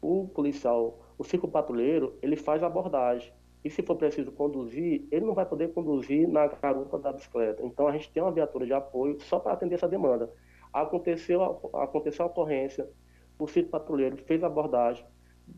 o 0.00 0.26
policial, 0.28 1.02
o 1.18 1.22
ciclo 1.22 1.50
patrulheiro, 1.50 2.16
ele 2.22 2.36
faz 2.36 2.62
abordagem. 2.62 3.30
E 3.62 3.68
se 3.68 3.82
for 3.82 3.96
preciso 3.96 4.32
conduzir, 4.32 5.06
ele 5.10 5.26
não 5.26 5.34
vai 5.34 5.44
poder 5.44 5.70
conduzir 5.74 6.26
na 6.26 6.46
garupa 6.46 6.98
da 6.98 7.12
bicicleta. 7.12 7.62
Então 7.62 7.86
a 7.86 7.92
gente 7.92 8.10
tem 8.10 8.22
uma 8.22 8.32
viatura 8.32 8.64
de 8.64 8.72
apoio 8.72 9.20
só 9.20 9.38
para 9.38 9.52
atender 9.52 9.74
essa 9.74 9.86
demanda. 9.86 10.32
Aconteceu, 10.82 11.42
aconteceu 11.74 12.26
a 12.26 12.28
ocorrência, 12.28 12.86
o 13.38 13.46
ciclo 13.48 13.70
patrulheiro 13.70 14.16
fez 14.18 14.44
a 14.44 14.46
abordagem, 14.46 15.06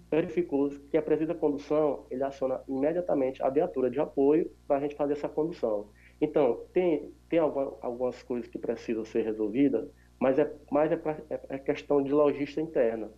verificou 0.09 0.71
que 0.91 0.97
é 0.97 1.01
precisa 1.01 1.35
condução, 1.35 2.07
ele 2.09 2.23
aciona 2.23 2.63
imediatamente 2.69 3.43
a 3.43 3.51
viatura 3.51 3.91
de 3.91 3.99
apoio 3.99 4.49
para 4.67 4.77
a 4.77 4.81
gente 4.81 4.95
fazer 4.95 5.15
essa 5.15 5.29
condução. 5.29 5.89
Então, 6.21 6.65
tem, 6.73 7.13
tem 7.29 7.41
alguma, 7.41 7.77
algumas 7.81 8.23
coisas 8.23 8.49
que 8.49 8.59
precisam 8.59 9.05
ser 9.05 9.23
resolvidas, 9.25 9.89
mas 10.21 10.39
é 10.39 10.53
mais 10.71 10.93
é, 10.93 11.01
é, 11.31 11.41
é, 11.49 11.59
questão 11.59 12.03
de 12.03 12.13
logística 12.13 12.61
interna. 12.61 13.11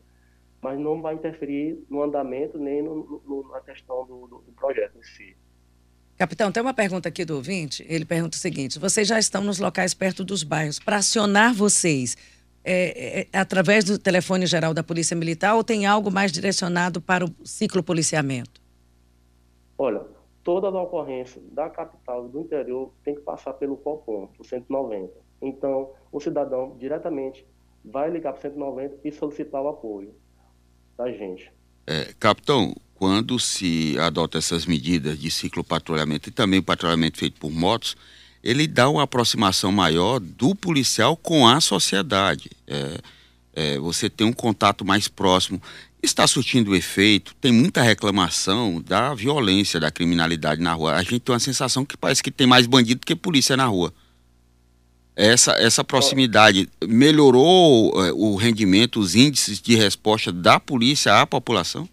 Mas 0.62 0.78
não 0.78 1.02
vai 1.02 1.14
interferir 1.14 1.82
no 1.88 2.02
andamento 2.02 2.58
nem 2.58 2.82
no, 2.82 3.22
no, 3.26 3.48
na 3.50 3.60
questão 3.60 4.06
do, 4.06 4.26
do, 4.26 4.38
do 4.38 4.52
projeto 4.52 4.98
em 4.98 5.02
si. 5.02 5.36
Capitão, 6.20 6.52
tem 6.52 6.62
uma 6.62 6.74
pergunta 6.74 7.08
aqui 7.08 7.24
do 7.24 7.36
ouvinte. 7.36 7.82
Ele 7.88 8.04
pergunta 8.04 8.36
o 8.36 8.38
seguinte: 8.38 8.78
vocês 8.78 9.08
já 9.08 9.18
estão 9.18 9.42
nos 9.42 9.58
locais 9.58 9.94
perto 9.94 10.22
dos 10.22 10.42
bairros. 10.42 10.78
Para 10.78 10.96
acionar 10.96 11.54
vocês, 11.54 12.14
é, 12.62 13.20
é, 13.20 13.20
é, 13.32 13.38
através 13.38 13.84
do 13.84 13.98
telefone 13.98 14.44
geral 14.44 14.74
da 14.74 14.82
Polícia 14.82 15.16
Militar 15.16 15.54
ou 15.54 15.64
tem 15.64 15.86
algo 15.86 16.10
mais 16.10 16.30
direcionado 16.30 17.00
para 17.00 17.24
o 17.24 17.34
ciclo 17.42 17.82
policiamento? 17.82 18.60
Olha, 19.78 20.02
toda 20.44 20.66
a 20.66 20.82
ocorrência 20.82 21.40
da 21.52 21.70
capital 21.70 22.26
e 22.26 22.28
do 22.28 22.40
interior 22.40 22.92
tem 23.02 23.14
que 23.14 23.22
passar 23.22 23.54
pelo 23.54 23.78
COPOM, 23.78 24.28
o 24.38 24.44
190. 24.44 25.10
Então, 25.40 25.92
o 26.12 26.20
cidadão 26.20 26.76
diretamente 26.78 27.46
vai 27.82 28.10
ligar 28.10 28.34
para 28.34 28.40
o 28.40 28.42
190 28.42 28.98
e 29.02 29.10
solicitar 29.10 29.62
o 29.62 29.68
apoio 29.68 30.14
da 30.98 31.10
gente. 31.10 31.50
É, 31.86 32.12
capitão, 32.20 32.74
quando 33.00 33.38
se 33.38 33.98
adota 33.98 34.36
essas 34.36 34.66
medidas 34.66 35.18
de 35.18 35.30
ciclo 35.30 35.64
patrulhamento 35.64 36.28
e 36.28 36.32
também 36.32 36.60
o 36.60 36.62
patrulhamento 36.62 37.16
feito 37.16 37.40
por 37.40 37.50
motos, 37.50 37.96
ele 38.44 38.66
dá 38.66 38.90
uma 38.90 39.04
aproximação 39.04 39.72
maior 39.72 40.20
do 40.20 40.54
policial 40.54 41.16
com 41.16 41.48
a 41.48 41.62
sociedade. 41.62 42.50
É, 42.66 43.00
é, 43.54 43.78
você 43.78 44.10
tem 44.10 44.26
um 44.26 44.34
contato 44.34 44.84
mais 44.84 45.08
próximo. 45.08 45.62
Está 46.02 46.26
surtindo 46.26 46.76
efeito, 46.76 47.34
tem 47.40 47.50
muita 47.50 47.80
reclamação 47.80 48.82
da 48.82 49.14
violência, 49.14 49.80
da 49.80 49.90
criminalidade 49.90 50.60
na 50.60 50.74
rua. 50.74 50.96
A 50.96 51.02
gente 51.02 51.20
tem 51.20 51.32
uma 51.32 51.40
sensação 51.40 51.86
que 51.86 51.96
parece 51.96 52.22
que 52.22 52.30
tem 52.30 52.46
mais 52.46 52.66
bandido 52.66 53.00
que 53.06 53.16
polícia 53.16 53.56
na 53.56 53.64
rua. 53.64 53.94
Essa, 55.16 55.52
essa 55.52 55.82
proximidade 55.82 56.68
melhorou 56.86 57.94
é, 58.04 58.12
o 58.12 58.36
rendimento, 58.36 59.00
os 59.00 59.14
índices 59.14 59.58
de 59.58 59.74
resposta 59.74 60.30
da 60.30 60.60
polícia 60.60 61.18
à 61.18 61.26
população? 61.26 61.88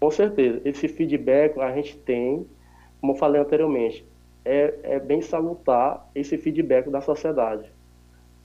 Com 0.00 0.10
certeza. 0.10 0.60
Esse 0.64 0.88
feedback 0.88 1.58
a 1.60 1.74
gente 1.74 1.96
tem, 1.98 2.46
como 3.00 3.12
eu 3.12 3.16
falei 3.16 3.40
anteriormente, 3.40 4.06
é, 4.44 4.74
é 4.82 5.00
bem 5.00 5.20
salutar 5.20 6.08
esse 6.14 6.38
feedback 6.38 6.88
da 6.88 7.00
sociedade. 7.00 7.70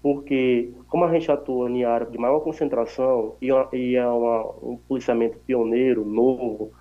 Porque, 0.01 0.73
como 0.89 1.05
a 1.05 1.11
gente 1.13 1.31
atua 1.31 1.69
em 1.69 1.85
área 1.85 2.05
de 2.05 2.17
maior 2.17 2.41
concentração 2.41 3.35
e, 3.41 3.47
e 3.71 3.95
é 3.95 4.05
uma, 4.05 4.45
um 4.61 4.77
policiamento 4.87 5.37
pioneiro, 5.39 6.03
novo, 6.03 6.71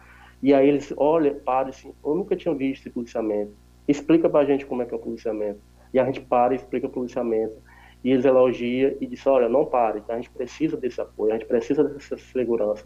e 0.43 0.53
aí 0.53 0.69
eles 0.69 0.93
olham, 0.97 1.37
param 1.37 1.69
assim, 1.69 1.95
eu 2.05 2.17
nunca 2.17 2.35
tinha 2.35 2.53
visto 2.53 2.81
esse 2.81 2.91
policiamento. 2.91 3.53
Explica 3.87 4.29
pra 4.29 4.45
gente 4.45 4.67
como 4.67 4.83
é 4.83 4.87
que 4.87 4.93
é 4.93 4.97
o 4.97 5.01
policiamento. 5.01 5.61
E 5.95 6.01
a 6.01 6.05
gente 6.05 6.21
para 6.21 6.53
e 6.53 6.57
explica 6.57 6.89
o 6.89 6.91
policiamento. 6.91 7.55
E 8.03 8.11
eles 8.11 8.25
elogiam 8.25 8.93
e 9.01 9.07
dizem, 9.07 9.33
olha, 9.33 9.49
não 9.49 9.65
pare, 9.65 10.03
a 10.09 10.17
gente 10.17 10.31
precisa 10.31 10.77
desse 10.77 11.01
apoio, 11.01 11.31
a 11.33 11.39
gente 11.39 11.47
precisa 11.47 11.85
dessa 11.85 12.17
segurança. 12.19 12.85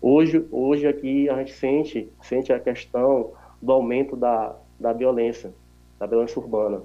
Hoje, 0.00 0.46
hoje 0.50 0.86
aqui 0.86 1.28
a 1.28 1.38
gente 1.38 1.52
sente, 1.52 2.10
sente 2.22 2.52
a 2.52 2.60
questão 2.60 3.32
do 3.60 3.72
aumento 3.72 4.16
da, 4.16 4.56
da 4.78 4.92
violência 4.92 5.52
da 5.98 6.06
violência 6.06 6.40
urbana. 6.40 6.82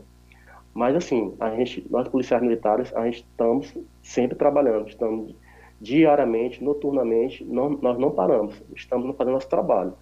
Mas, 0.74 0.96
assim, 0.96 1.36
a 1.40 1.54
gente, 1.56 1.86
nós 1.90 2.08
policiais 2.08 2.42
militares, 2.42 2.94
a 2.96 3.06
gente 3.06 3.26
estamos 3.30 3.78
sempre 4.02 4.38
trabalhando, 4.38 4.88
estamos 4.88 5.36
diariamente, 5.80 6.64
noturnamente, 6.64 7.44
não, 7.44 7.72
nós 7.72 7.98
não 7.98 8.12
paramos, 8.12 8.56
estamos 8.76 9.16
fazendo 9.18 9.34
nosso 9.34 9.50
trabalho. 9.50 9.94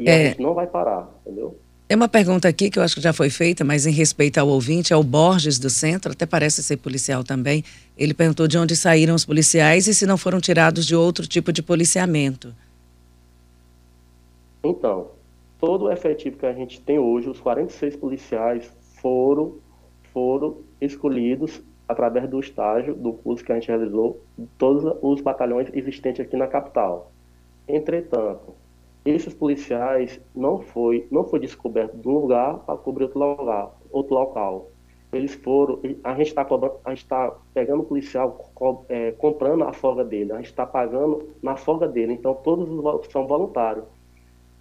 E 0.00 0.08
é. 0.08 0.14
a 0.14 0.28
gente 0.28 0.42
não 0.42 0.54
vai 0.54 0.66
parar, 0.66 1.08
entendeu? 1.20 1.56
Tem 1.92 1.96
uma 1.98 2.08
pergunta 2.08 2.48
aqui 2.48 2.70
que 2.70 2.78
eu 2.78 2.82
acho 2.82 2.94
que 2.94 3.02
já 3.02 3.12
foi 3.12 3.28
feita, 3.28 3.66
mas 3.66 3.84
em 3.84 3.92
respeito 3.92 4.38
ao 4.38 4.48
ouvinte, 4.48 4.94
é 4.94 4.96
o 4.96 5.02
Borges 5.02 5.58
do 5.58 5.68
Centro, 5.68 6.12
até 6.12 6.24
parece 6.24 6.62
ser 6.62 6.78
policial 6.78 7.22
também. 7.22 7.62
Ele 7.98 8.14
perguntou 8.14 8.48
de 8.48 8.56
onde 8.56 8.74
saíram 8.74 9.14
os 9.14 9.26
policiais 9.26 9.86
e 9.86 9.92
se 9.92 10.06
não 10.06 10.16
foram 10.16 10.40
tirados 10.40 10.86
de 10.86 10.96
outro 10.96 11.26
tipo 11.26 11.52
de 11.52 11.62
policiamento. 11.62 12.54
Então, 14.64 15.10
todo 15.60 15.84
o 15.84 15.92
efetivo 15.92 16.38
que 16.38 16.46
a 16.46 16.54
gente 16.54 16.80
tem 16.80 16.98
hoje, 16.98 17.28
os 17.28 17.38
46 17.40 17.96
policiais 17.96 18.72
foram, 19.02 19.56
foram 20.14 20.60
escolhidos 20.80 21.60
através 21.86 22.26
do 22.26 22.40
estágio, 22.40 22.94
do 22.94 23.12
curso 23.12 23.44
que 23.44 23.52
a 23.52 23.56
gente 23.56 23.68
realizou, 23.68 24.18
todos 24.56 24.96
os 25.02 25.20
batalhões 25.20 25.68
existentes 25.74 26.22
aqui 26.22 26.38
na 26.38 26.46
capital. 26.46 27.12
Entretanto, 27.68 28.61
esses 29.04 29.34
policiais 29.34 30.20
não 30.34 30.60
foi, 30.60 31.06
não 31.10 31.24
foi 31.24 31.40
descoberto 31.40 31.96
de 31.96 32.08
um 32.08 32.12
lugar 32.12 32.58
para 32.60 32.76
cobrir 32.76 33.04
outro 33.04 33.18
lugar, 33.18 33.70
outro 33.90 34.14
local. 34.14 34.70
Eles 35.12 35.34
foram, 35.34 35.80
a 36.04 36.14
gente 36.14 36.28
está 36.28 36.46
está 36.92 37.36
pegando 37.52 37.82
o 37.82 37.84
policial, 37.84 38.50
é, 38.88 39.12
comprando 39.12 39.64
a 39.64 39.72
folga 39.72 40.04
dele, 40.04 40.32
a 40.32 40.36
gente 40.36 40.46
está 40.46 40.64
pagando 40.64 41.28
na 41.42 41.56
folga 41.56 41.86
dele. 41.86 42.14
Então 42.14 42.34
todos 42.34 43.10
são 43.10 43.26
voluntários 43.26 43.84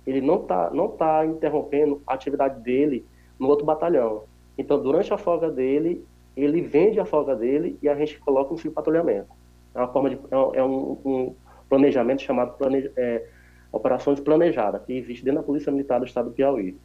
ele 0.06 0.22
não 0.22 0.42
está 0.42 0.70
não 0.72 0.90
tá 0.90 1.26
interrompendo 1.26 2.02
a 2.06 2.14
atividade 2.14 2.62
dele 2.62 3.06
no 3.40 3.48
outro 3.48 3.66
batalhão. 3.66 4.24
Então, 4.58 4.82
durante 4.82 5.14
a 5.14 5.18
folga 5.18 5.50
dele, 5.50 6.06
ele 6.36 6.62
vende 6.62 7.00
a 7.00 7.06
folga 7.06 7.36
dele 7.36 7.78
e 7.82 7.90
a 7.90 7.96
gente 7.96 8.20
coloca 8.20 8.54
um 8.54 8.58
ciclo 8.58 8.74
patrulhamento. 8.74 9.30
É 9.74 9.80
uma 9.80 9.88
forma 9.88 10.10
de 10.10 10.16
é, 10.16 10.60
é 10.60 10.64
um, 10.64 10.98
um 11.06 11.36
planejamento 11.70 12.22
chamado 12.22 12.56
é, 12.98 13.26
operações 13.72 14.20
planejadas 14.20 14.82
que 14.86 14.94
existe 14.94 15.24
dentro 15.24 15.42
da 15.42 15.46
Polícia 15.46 15.72
Militar 15.72 16.00
do 16.00 16.06
Estado 16.06 16.30
do 16.30 16.36
Piauí. 16.36 16.76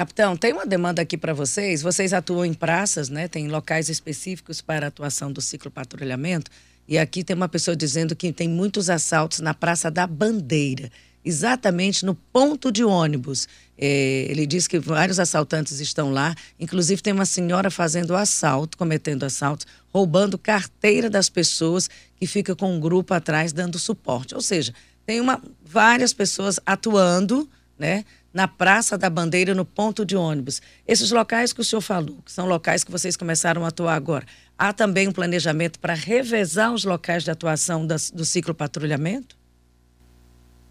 Capitão, 0.00 0.34
tem 0.34 0.52
uma 0.54 0.64
demanda 0.64 1.02
aqui 1.02 1.18
para 1.18 1.34
vocês. 1.34 1.82
Vocês 1.82 2.14
atuam 2.14 2.44
em 2.44 2.54
praças, 2.54 3.10
né? 3.10 3.28
Tem 3.28 3.48
locais 3.48 3.90
específicos 3.90 4.62
para 4.62 4.86
atuação 4.86 5.30
do 5.30 5.42
ciclo 5.42 5.70
patrulhamento. 5.70 6.50
E 6.88 6.96
aqui 6.96 7.22
tem 7.22 7.36
uma 7.36 7.50
pessoa 7.50 7.76
dizendo 7.76 8.16
que 8.16 8.32
tem 8.32 8.48
muitos 8.48 8.88
assaltos 8.88 9.40
na 9.40 9.52
Praça 9.52 9.90
da 9.90 10.06
Bandeira, 10.06 10.90
exatamente 11.22 12.06
no 12.06 12.14
ponto 12.14 12.72
de 12.72 12.82
ônibus. 12.82 13.46
É, 13.76 14.26
ele 14.28 14.46
diz 14.46 14.66
que 14.66 14.78
vários 14.78 15.20
assaltantes 15.20 15.80
estão 15.80 16.10
lá. 16.10 16.34
Inclusive, 16.58 17.02
tem 17.02 17.12
uma 17.12 17.26
senhora 17.26 17.70
fazendo 17.70 18.16
assalto, 18.16 18.78
cometendo 18.78 19.24
assaltos, 19.24 19.66
roubando 19.92 20.38
carteira 20.38 21.10
das 21.10 21.28
pessoas 21.28 21.90
que 22.16 22.26
fica 22.26 22.56
com 22.56 22.74
um 22.74 22.80
grupo 22.80 23.12
atrás 23.12 23.52
dando 23.52 23.78
suporte. 23.78 24.34
Ou 24.34 24.40
seja, 24.40 24.72
tem 25.06 25.20
uma, 25.20 25.42
várias 25.62 26.12
pessoas 26.12 26.60
atuando, 26.64 27.48
né? 27.78 28.04
na 28.32 28.46
Praça 28.46 28.96
da 28.96 29.10
Bandeira, 29.10 29.54
no 29.54 29.64
ponto 29.64 30.04
de 30.04 30.16
ônibus. 30.16 30.62
Esses 30.86 31.10
locais 31.10 31.52
que 31.52 31.60
o 31.60 31.64
senhor 31.64 31.80
falou, 31.80 32.16
que 32.24 32.32
são 32.32 32.46
locais 32.46 32.84
que 32.84 32.90
vocês 32.90 33.16
começaram 33.16 33.64
a 33.64 33.68
atuar 33.68 33.94
agora, 33.94 34.24
há 34.56 34.72
também 34.72 35.08
um 35.08 35.12
planejamento 35.12 35.80
para 35.80 35.94
revezar 35.94 36.72
os 36.72 36.84
locais 36.84 37.24
de 37.24 37.30
atuação 37.30 37.86
das, 37.86 38.10
do 38.10 38.24
ciclo 38.24 38.54
patrulhamento? 38.54 39.36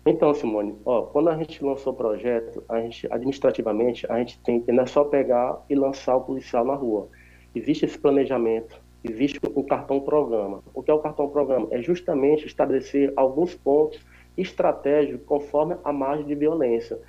Então, 0.05 0.33
Simone, 0.33 0.75
ó, 0.86 1.03
quando 1.03 1.29
a 1.29 1.38
gente 1.38 1.63
lançou 1.63 1.93
o 1.93 1.95
projeto, 1.95 2.63
a 2.69 2.79
gente, 2.79 3.05
administrativamente, 3.12 4.09
a 4.09 4.17
gente 4.19 4.39
tem 4.39 4.62
que 4.62 4.71
não 4.71 4.83
é 4.83 4.88
só 4.88 5.03
pegar 5.03 5.63
e 5.69 5.75
lançar 5.75 6.15
o 6.15 6.21
policial 6.21 6.65
na 6.65 6.74
rua. 6.74 7.09
Existe 7.53 7.86
esse 7.86 7.98
planejamento, 8.00 8.79
existe 9.03 9.39
o 9.43 9.63
cartão 9.63 10.00
programa. 10.00 10.63
O 10.74 10.81
que 10.81 10.89
é 10.89 10.93
o 10.93 11.00
cartão 11.00 11.27
programa? 11.29 11.67
É 11.69 11.81
justamente 11.81 12.48
estabelecer 12.48 13.12
alguns 13.15 13.53
pontos 13.53 14.00
estratégicos 14.39 15.25
conforme 15.25 15.75
a 15.84 15.91
margem 15.91 16.25
de 16.25 16.36
violência. 16.36 17.00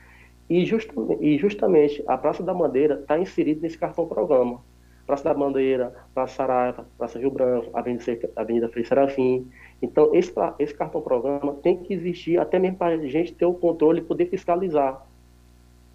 E, 0.49 0.65
e 1.21 1.39
justamente 1.39 2.03
a 2.07 2.19
Praça 2.19 2.43
da 2.43 2.53
Bandeira 2.53 2.97
está 3.01 3.19
inserida 3.19 3.61
nesse 3.63 3.79
cartão 3.79 4.07
programa. 4.07 4.61
Praça 5.07 5.25
da 5.25 5.35
Bandeira, 5.35 5.93
Praça 6.15 6.35
Saraiva, 6.35 6.87
Praça 6.97 7.19
Rio 7.19 7.31
Branco, 7.31 7.71
Avenida, 7.73 8.05
Avenida 8.37 8.69
Frei 8.69 8.85
Serafim. 8.85 9.49
Então, 9.83 10.15
esse, 10.15 10.33
esse 10.59 10.73
cartão 10.73 11.01
programa 11.01 11.55
tem 11.55 11.77
que 11.77 11.93
existir 11.93 12.39
até 12.39 12.59
mesmo 12.59 12.77
para 12.77 12.95
a 12.95 13.07
gente 13.07 13.33
ter 13.33 13.45
o 13.45 13.55
controle 13.55 14.01
e 14.01 14.05
poder 14.05 14.27
fiscalizar. 14.27 15.05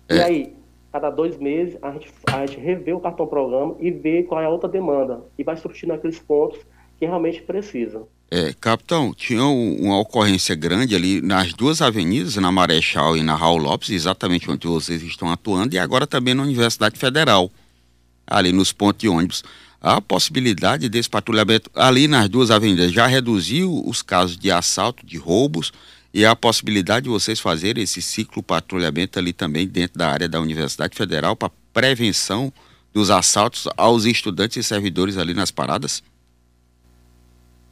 É. 0.09 0.15
E 0.15 0.21
aí, 0.21 0.55
cada 0.91 1.09
dois 1.09 1.37
meses, 1.37 1.77
a 1.81 1.91
gente, 1.91 2.11
a 2.31 2.45
gente 2.45 2.59
revê 2.59 2.93
o 2.93 2.99
cartão 2.99 3.25
programa 3.27 3.75
e 3.79 3.89
vê 3.89 4.23
qual 4.23 4.41
é 4.41 4.45
a 4.45 4.49
outra 4.49 4.67
demanda. 4.67 5.23
E 5.37 5.43
vai 5.43 5.55
surtindo 5.55 5.93
aqueles 5.93 6.19
pontos 6.19 6.59
que 6.97 7.05
realmente 7.05 7.41
precisa. 7.41 8.05
É, 8.29 8.53
capitão, 8.53 9.13
tinha 9.13 9.43
uma 9.45 9.99
ocorrência 9.99 10.55
grande 10.55 10.95
ali 10.95 11.21
nas 11.21 11.53
duas 11.53 11.81
avenidas, 11.81 12.35
na 12.35 12.51
Marechal 12.51 13.15
e 13.15 13.21
na 13.21 13.35
Raul 13.35 13.57
Lopes, 13.57 13.91
exatamente 13.91 14.49
onde 14.49 14.67
vocês 14.67 15.01
estão 15.03 15.31
atuando, 15.31 15.75
e 15.75 15.79
agora 15.79 16.07
também 16.07 16.33
na 16.33 16.43
Universidade 16.43 16.97
Federal, 16.97 17.51
ali 18.25 18.51
nos 18.51 18.71
pontos 18.71 19.01
de 19.01 19.07
ônibus. 19.07 19.43
A 19.79 20.01
possibilidade 20.01 20.89
desse 20.89 21.07
patrulhamento 21.07 21.69
ali 21.75 22.07
nas 22.07 22.27
duas 22.27 22.49
avenidas 22.49 22.91
já 22.91 23.05
reduziu 23.05 23.83
os 23.85 24.01
casos 24.01 24.35
de 24.35 24.51
assalto, 24.51 25.05
de 25.05 25.17
roubos, 25.17 25.71
e 26.11 26.25
a 26.25 26.35
possibilidade 26.35 27.03
de 27.03 27.09
vocês 27.09 27.39
fazerem 27.39 27.83
esse 27.83 28.01
ciclo 28.01 28.41
patrulhamento 28.41 29.19
ali 29.19 29.33
também 29.33 29.67
dentro 29.67 29.99
da 29.99 30.09
área 30.09 30.27
da 30.27 30.39
Universidade 30.39 30.95
Federal 30.95 31.35
para 31.35 31.51
prevenção 31.71 32.51
dos 32.93 33.11
assaltos 33.11 33.67
aos 33.75 34.05
estudantes 34.05 34.57
e 34.57 34.63
servidores 34.63 35.17
ali 35.17 35.33
nas 35.33 35.51
paradas? 35.51 36.01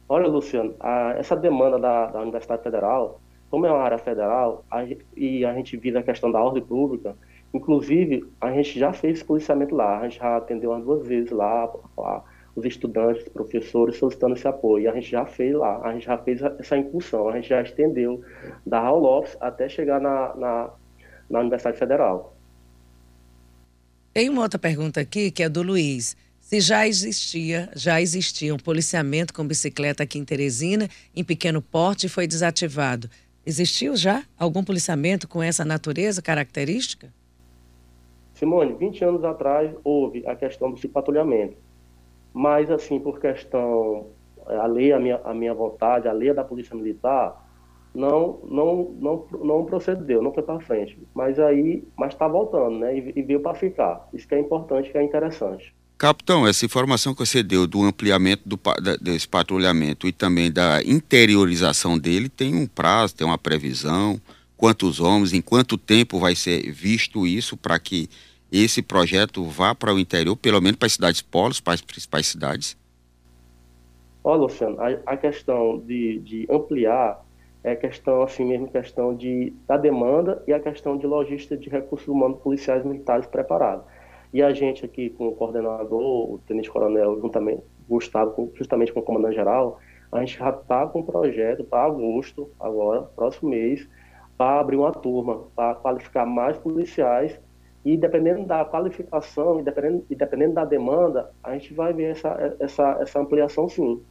Olha, 0.08 0.26
Luciano, 0.26 0.74
a, 0.80 1.14
essa 1.16 1.34
demanda 1.34 1.78
da, 1.78 2.06
da, 2.06 2.20
Universidade 2.20 2.62
Federal, 2.62 3.20
como 3.50 3.66
é 3.66 3.72
uma 3.72 3.82
área 3.82 3.98
federal 3.98 4.64
a, 4.70 4.84
e 5.16 5.44
a 5.44 5.54
gente 5.54 5.76
visa 5.76 6.00
a 6.00 6.02
questão 6.02 6.30
da 6.30 6.42
ordem 6.42 6.62
pública, 6.62 7.16
inclusive 7.52 8.24
a 8.40 8.52
gente 8.52 8.78
já 8.78 8.92
fez 8.92 9.22
policiamento 9.22 9.74
lá, 9.74 10.00
a 10.00 10.02
gente 10.08 10.18
já 10.18 10.36
atendeu 10.36 10.70
umas 10.70 10.84
duas 10.84 11.06
vezes 11.06 11.30
lá, 11.30 11.72
lá 11.96 12.24
os 12.56 12.64
estudantes, 12.64 13.28
professores 13.28 13.96
solicitando 13.96 14.34
esse 14.34 14.46
apoio. 14.46 14.84
E 14.84 14.88
a 14.88 14.94
gente 14.94 15.10
já 15.10 15.24
fez 15.24 15.54
lá, 15.54 15.80
a 15.82 15.92
gente 15.92 16.06
já 16.06 16.16
fez 16.18 16.40
essa 16.42 16.76
incursão, 16.76 17.28
a 17.28 17.36
gente 17.36 17.48
já 17.48 17.60
estendeu 17.62 18.22
da 18.64 18.80
Raul 18.80 19.00
Lopes 19.00 19.36
até 19.40 19.68
chegar 19.68 20.00
na, 20.00 20.34
na, 20.36 20.70
na 21.28 21.40
Universidade 21.40 21.78
Federal. 21.78 22.34
Tem 24.12 24.28
uma 24.28 24.42
outra 24.42 24.58
pergunta 24.58 25.00
aqui 25.00 25.30
que 25.30 25.42
é 25.42 25.48
do 25.48 25.62
Luiz 25.62 26.16
se 26.44 26.60
já 26.60 26.86
existia, 26.86 27.70
já 27.74 28.02
existia 28.02 28.54
um 28.54 28.58
policiamento 28.58 29.32
com 29.32 29.46
bicicleta 29.46 30.02
aqui 30.02 30.18
em 30.18 30.24
Teresina, 30.26 30.90
em 31.16 31.24
pequeno 31.24 31.62
porte, 31.62 32.04
e 32.04 32.08
foi 32.08 32.26
desativado. 32.26 33.08
Existiu 33.46 33.96
já 33.96 34.22
algum 34.38 34.62
policiamento 34.62 35.26
com 35.26 35.42
essa 35.42 35.64
natureza 35.64 36.20
característica? 36.20 37.08
Simone, 38.34 38.74
20 38.74 39.04
anos 39.04 39.24
atrás 39.24 39.74
houve 39.82 40.22
a 40.26 40.36
questão 40.36 40.70
do 40.70 40.88
patrulhamento. 40.90 41.56
Mas, 42.34 42.70
assim, 42.70 43.00
por 43.00 43.18
questão, 43.18 44.08
a 44.46 44.66
lei, 44.66 44.92
a 44.92 45.00
minha, 45.00 45.22
a 45.24 45.32
minha 45.32 45.54
vontade, 45.54 46.08
a 46.08 46.12
lei 46.12 46.34
da 46.34 46.44
Polícia 46.44 46.76
Militar, 46.76 47.42
não, 47.94 48.40
não, 48.44 48.94
não, 49.00 49.26
não 49.42 49.64
procedeu, 49.64 50.20
não 50.20 50.32
foi 50.32 50.42
para 50.42 50.60
frente. 50.60 50.98
Mas 51.14 51.40
aí, 51.40 51.88
mas 51.96 52.12
está 52.12 52.28
voltando, 52.28 52.80
né? 52.80 52.98
E, 52.98 53.14
e 53.16 53.22
veio 53.22 53.40
para 53.40 53.54
ficar. 53.54 54.06
Isso 54.12 54.28
que 54.28 54.34
é 54.34 54.38
importante, 54.38 54.90
que 54.90 54.98
é 54.98 55.02
interessante. 55.02 55.74
Capitão, 55.96 56.46
essa 56.46 56.66
informação 56.66 57.14
que 57.14 57.24
você 57.24 57.42
deu 57.42 57.66
do 57.66 57.82
ampliamento 57.82 58.42
do, 58.46 58.58
desse 59.00 59.28
patrulhamento 59.28 60.08
e 60.08 60.12
também 60.12 60.50
da 60.50 60.82
interiorização 60.82 61.96
dele 61.96 62.28
tem 62.28 62.54
um 62.54 62.66
prazo, 62.66 63.14
tem 63.14 63.26
uma 63.26 63.38
previsão, 63.38 64.20
quantos 64.56 64.98
homens, 64.98 65.32
em 65.32 65.40
quanto 65.40 65.78
tempo 65.78 66.18
vai 66.18 66.34
ser 66.34 66.70
visto 66.72 67.26
isso 67.26 67.56
para 67.56 67.78
que 67.78 68.08
esse 68.50 68.82
projeto 68.82 69.44
vá 69.44 69.74
para 69.74 69.94
o 69.94 69.98
interior, 69.98 70.36
pelo 70.36 70.60
menos 70.60 70.78
para 70.78 70.86
as 70.86 70.92
cidades 70.92 71.22
polos, 71.22 71.60
para 71.60 71.74
as 71.74 71.80
principais 71.80 72.26
cidades? 72.26 72.76
Olha, 74.22 74.42
Luciano, 74.42 74.80
a, 74.80 75.12
a 75.12 75.16
questão 75.16 75.78
de, 75.78 76.18
de, 76.20 76.46
ampliar 76.50 77.22
é 77.62 77.76
questão, 77.76 78.22
assim 78.22 78.44
mesmo, 78.44 78.68
questão 78.68 79.14
de, 79.14 79.52
da 79.66 79.76
demanda 79.76 80.42
e 80.46 80.52
a 80.52 80.60
questão 80.60 80.96
de 80.96 81.06
logística 81.06 81.56
de 81.56 81.68
recursos 81.68 82.08
humanos 82.08 82.40
policiais 82.40 82.84
militares 82.84 83.26
preparados. 83.26 83.84
E 84.34 84.42
a 84.42 84.52
gente 84.52 84.84
aqui 84.84 85.10
com 85.10 85.28
o 85.28 85.32
coordenador, 85.32 86.32
o 86.34 86.40
tenente-coronel, 86.44 87.20
juntamente, 87.20 87.62
Gustavo, 87.88 88.50
justamente 88.56 88.92
com 88.92 88.98
o 88.98 89.02
comandante-geral, 89.04 89.78
a 90.10 90.18
gente 90.18 90.36
já 90.36 90.50
está 90.50 90.84
com 90.88 91.00
um 91.00 91.02
projeto 91.04 91.62
para 91.62 91.84
agosto, 91.84 92.50
agora, 92.58 93.02
próximo 93.02 93.50
mês, 93.50 93.88
para 94.36 94.58
abrir 94.58 94.76
uma 94.76 94.90
turma, 94.90 95.44
para 95.54 95.76
qualificar 95.76 96.26
mais 96.26 96.58
policiais 96.58 97.38
e 97.84 97.96
dependendo 97.96 98.44
da 98.44 98.64
qualificação 98.64 99.60
e 99.60 99.62
dependendo, 99.62 100.04
e 100.10 100.16
dependendo 100.16 100.54
da 100.54 100.64
demanda, 100.64 101.30
a 101.40 101.52
gente 101.52 101.72
vai 101.72 101.92
ver 101.92 102.10
essa, 102.10 102.56
essa, 102.58 102.98
essa 103.00 103.20
ampliação 103.20 103.68
sim. 103.68 104.02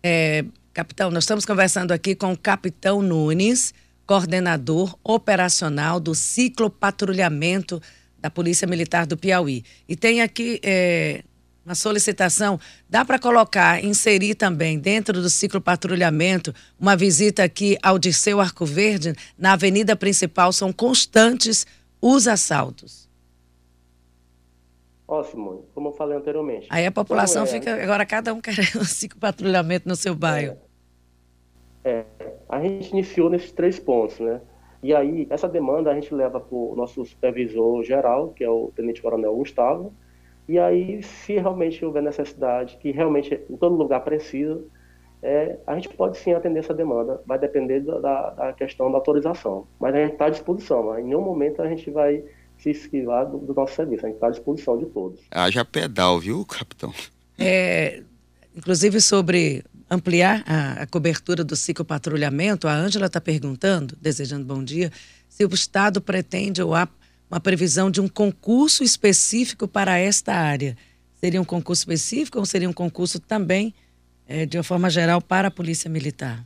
É, 0.00 0.44
capitão, 0.72 1.10
nós 1.10 1.24
estamos 1.24 1.44
conversando 1.44 1.90
aqui 1.90 2.14
com 2.14 2.32
o 2.32 2.38
capitão 2.38 3.02
Nunes, 3.02 3.74
coordenador 4.06 4.96
operacional 5.02 5.98
do 5.98 6.14
ciclo 6.14 6.70
patrulhamento 6.70 7.80
da 8.22 8.30
Polícia 8.30 8.66
Militar 8.66 9.04
do 9.04 9.16
Piauí. 9.16 9.64
E 9.88 9.96
tem 9.96 10.22
aqui 10.22 10.60
é, 10.62 11.24
uma 11.66 11.74
solicitação, 11.74 12.58
dá 12.88 13.04
para 13.04 13.18
colocar, 13.18 13.84
inserir 13.84 14.36
também 14.36 14.78
dentro 14.78 15.20
do 15.20 15.28
ciclo 15.28 15.60
patrulhamento 15.60 16.54
uma 16.78 16.96
visita 16.96 17.42
aqui 17.42 17.76
ao 17.82 17.98
Dirceu 17.98 18.40
Arco 18.40 18.64
Verde, 18.64 19.12
na 19.36 19.54
avenida 19.54 19.96
principal, 19.96 20.52
são 20.52 20.72
constantes 20.72 21.66
os 22.00 22.28
assaltos. 22.28 23.10
Ó, 25.06 25.22
Simone, 25.24 25.62
como 25.74 25.88
eu 25.88 25.92
falei 25.92 26.16
anteriormente. 26.16 26.68
Aí 26.70 26.86
a 26.86 26.92
população 26.92 27.42
é, 27.42 27.46
fica, 27.46 27.82
agora 27.82 28.06
cada 28.06 28.32
um 28.32 28.40
quer 28.40 28.54
um 28.76 28.84
ciclo 28.84 29.18
patrulhamento 29.18 29.88
no 29.88 29.96
seu 29.96 30.14
bairro. 30.14 30.56
É, 31.84 32.04
é, 32.20 32.36
a 32.48 32.60
gente 32.60 32.90
iniciou 32.90 33.28
nesses 33.28 33.50
três 33.50 33.80
pontos, 33.80 34.20
né? 34.20 34.40
E 34.82 34.94
aí, 34.94 35.26
essa 35.30 35.48
demanda 35.48 35.90
a 35.90 35.94
gente 35.94 36.12
leva 36.12 36.40
para 36.40 36.56
o 36.56 36.74
nosso 36.76 37.04
supervisor 37.04 37.84
geral, 37.84 38.30
que 38.30 38.42
é 38.42 38.50
o 38.50 38.72
Tenente 38.74 39.00
Coronel 39.00 39.34
Gustavo, 39.36 39.92
e 40.48 40.58
aí, 40.58 41.02
se 41.02 41.34
realmente 41.34 41.84
houver 41.84 42.02
necessidade, 42.02 42.76
que 42.78 42.90
realmente 42.90 43.40
em 43.48 43.56
todo 43.56 43.76
lugar 43.76 44.00
precisa, 44.00 44.60
é, 45.22 45.56
a 45.66 45.74
gente 45.76 45.88
pode 45.90 46.18
sim 46.18 46.32
atender 46.32 46.58
essa 46.58 46.74
demanda, 46.74 47.22
vai 47.24 47.38
depender 47.38 47.80
da, 47.80 48.30
da 48.30 48.52
questão 48.52 48.90
da 48.90 48.98
autorização. 48.98 49.66
Mas 49.78 49.94
a 49.94 49.98
gente 49.98 50.12
está 50.14 50.26
à 50.26 50.30
disposição, 50.30 50.98
em 50.98 51.04
nenhum 51.04 51.22
momento 51.22 51.62
a 51.62 51.68
gente 51.68 51.88
vai 51.90 52.24
se 52.58 52.70
esquivar 52.70 53.30
do, 53.30 53.38
do 53.38 53.54
nosso 53.54 53.74
serviço, 53.74 54.04
a 54.04 54.08
gente 54.08 54.16
está 54.16 54.26
à 54.26 54.30
disposição 54.30 54.76
de 54.76 54.86
todos. 54.86 55.20
Haja 55.30 55.64
pedal, 55.64 56.18
viu, 56.18 56.44
capitão? 56.44 56.92
É, 57.38 58.02
inclusive 58.56 59.00
sobre 59.00 59.64
ampliar 59.92 60.42
a, 60.46 60.82
a 60.82 60.86
cobertura 60.86 61.44
do 61.44 61.54
ciclopatrulhamento, 61.54 62.66
a 62.66 62.72
Ângela 62.72 63.06
está 63.06 63.20
perguntando, 63.20 63.94
desejando 64.00 64.44
bom 64.44 64.64
dia, 64.64 64.90
se 65.28 65.44
o 65.44 65.54
Estado 65.54 66.00
pretende 66.00 66.62
ou 66.62 66.74
há 66.74 66.88
uma 67.30 67.40
previsão 67.40 67.90
de 67.90 68.00
um 68.00 68.08
concurso 68.08 68.82
específico 68.82 69.68
para 69.68 69.98
esta 69.98 70.32
área. 70.34 70.76
Seria 71.14 71.40
um 71.40 71.44
concurso 71.44 71.82
específico 71.82 72.38
ou 72.38 72.46
seria 72.46 72.68
um 72.68 72.72
concurso 72.72 73.20
também, 73.20 73.74
é, 74.26 74.46
de 74.46 74.56
uma 74.56 74.64
forma 74.64 74.88
geral, 74.88 75.20
para 75.20 75.48
a 75.48 75.50
Polícia 75.50 75.90
Militar? 75.90 76.44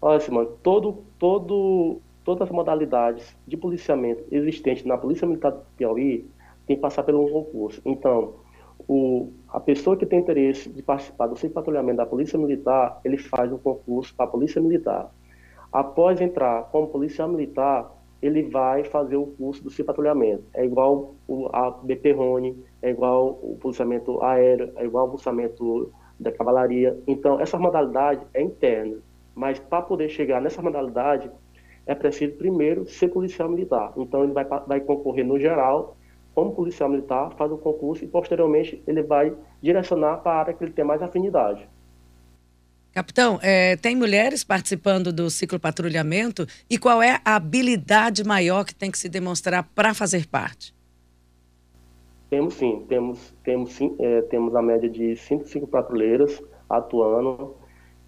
Olha, 0.00 0.20
Simone, 0.20 0.48
todo, 0.62 1.04
todo 1.18 2.00
todas 2.24 2.48
as 2.48 2.50
modalidades 2.50 3.36
de 3.46 3.56
policiamento 3.56 4.24
existentes 4.30 4.84
na 4.84 4.98
Polícia 4.98 5.26
Militar 5.26 5.52
do 5.52 5.60
Piauí 5.76 6.26
tem 6.66 6.76
que 6.76 6.82
passar 6.82 7.02
por 7.02 7.14
um 7.14 7.28
concurso. 7.28 7.80
Então, 7.84 8.34
o, 8.88 9.32
a 9.54 9.60
pessoa 9.60 9.96
que 9.96 10.04
tem 10.04 10.18
interesse 10.18 10.68
de 10.68 10.82
participar 10.82 11.28
do 11.28 11.36
centro 11.36 11.54
patrulhamento 11.54 11.98
da 11.98 12.04
Polícia 12.06 12.36
Militar, 12.36 13.00
ele 13.04 13.16
faz 13.16 13.52
um 13.52 13.56
concurso 13.56 14.12
para 14.12 14.26
a 14.26 14.28
Polícia 14.28 14.60
Militar. 14.60 15.08
Após 15.72 16.20
entrar 16.20 16.64
como 16.72 16.88
policial 16.88 17.28
militar, 17.28 17.88
ele 18.20 18.42
vai 18.42 18.82
fazer 18.82 19.14
o 19.14 19.26
curso 19.26 19.62
do 19.62 19.70
centro 19.70 19.86
patrulhamento. 19.86 20.42
É 20.52 20.64
igual 20.64 21.14
o, 21.28 21.48
a 21.52 21.70
BP 21.70 22.10
Rony, 22.10 22.64
é 22.82 22.90
igual 22.90 23.38
o 23.40 23.56
policiamento 23.60 24.20
aéreo, 24.24 24.72
é 24.74 24.84
igual 24.84 25.06
o 25.06 25.10
policiamento 25.10 25.92
da 26.18 26.32
cavalaria. 26.32 26.98
Então, 27.06 27.38
essa 27.38 27.56
modalidade 27.56 28.26
é 28.34 28.42
interna. 28.42 28.96
Mas 29.36 29.60
para 29.60 29.82
poder 29.82 30.08
chegar 30.08 30.42
nessa 30.42 30.60
modalidade, 30.60 31.30
é 31.86 31.94
preciso 31.94 32.32
primeiro 32.34 32.86
ser 32.86 33.06
policial 33.06 33.48
militar. 33.48 33.92
Então, 33.96 34.24
ele 34.24 34.32
vai, 34.32 34.44
vai 34.44 34.80
concorrer 34.80 35.24
no 35.24 35.38
geral 35.38 35.96
como 36.34 36.54
policial 36.54 36.88
militar, 36.88 37.32
faz 37.36 37.50
o 37.52 37.58
concurso 37.58 38.04
e 38.04 38.08
posteriormente 38.08 38.82
ele 38.86 39.02
vai 39.02 39.34
direcionar 39.62 40.18
para 40.18 40.32
a 40.32 40.40
área 40.40 40.54
que 40.54 40.64
ele 40.64 40.72
tem 40.72 40.84
mais 40.84 41.02
afinidade. 41.02 41.68
Capitão, 42.92 43.40
é, 43.42 43.76
tem 43.76 43.96
mulheres 43.96 44.44
participando 44.44 45.12
do 45.12 45.28
ciclo 45.28 45.58
patrulhamento 45.58 46.46
e 46.70 46.78
qual 46.78 47.02
é 47.02 47.20
a 47.24 47.36
habilidade 47.36 48.24
maior 48.24 48.64
que 48.64 48.74
tem 48.74 48.90
que 48.90 48.98
se 48.98 49.08
demonstrar 49.08 49.68
para 49.74 49.92
fazer 49.94 50.28
parte? 50.28 50.74
Temos 52.30 52.54
sim, 52.54 52.84
temos, 52.88 53.34
temos, 53.44 53.72
sim, 53.72 53.96
é, 53.98 54.22
temos 54.22 54.54
a 54.54 54.62
média 54.62 54.88
de 54.88 55.16
5 55.16 55.66
patrulheiras 55.66 56.42
atuando 56.68 57.56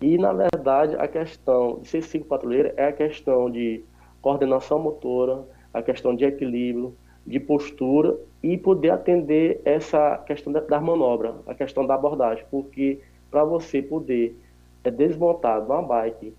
e, 0.01 0.19
na 0.19 0.33
verdade, 0.33 0.95
a 0.97 1.09
questão 1.09 1.81
de 1.81 1.89
ser 1.89 2.03
cinco 2.03 2.27
patrulheira 2.27 2.75
é 2.77 2.89
a 2.89 2.93
questão 2.93 3.51
de 3.51 3.83
coordenação 4.21 4.79
motora, 4.79 5.45
a 5.73 5.83
questão 5.83 6.15
de 6.15 6.25
equilíbrio, 6.25 6.95
de 7.27 7.41
postura 7.41 8.17
e 8.43 8.57
poder 8.57 8.91
atender 8.91 9.61
essa 9.65 10.19
questão 10.27 10.53
da, 10.53 10.61
da 10.61 10.81
manobra, 10.81 11.35
a 11.47 11.55
questão 11.55 11.87
da 11.87 11.95
abordagem, 11.95 12.45
porque 12.51 13.01
para 13.31 13.45
você 13.45 13.83
poder 13.83 14.39
é, 14.85 14.91
desmontar 14.91 15.61
uma 15.65 15.83
bike 15.83 16.33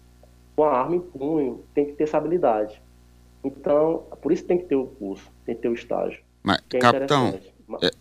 com 0.56 0.64
a 0.64 0.72
arma 0.72 0.96
em 0.96 1.02
punho, 1.02 1.64
tem 1.74 1.86
que 1.86 1.94
ter 1.94 2.06
essa 2.06 2.18
habilidade. 2.18 2.82
Então, 3.44 4.04
por 4.22 4.32
isso 4.32 4.46
tem 4.46 4.58
que 4.58 4.66
ter 4.66 4.76
o 4.76 4.88
curso, 4.88 5.30
tem 5.46 5.56
que 5.56 5.62
ter 5.62 5.70
o 5.70 5.74
estágio. 5.74 6.20
Mas, 6.42 6.60
é 6.74 6.80
capitão, 6.80 7.38
é, 7.82 7.92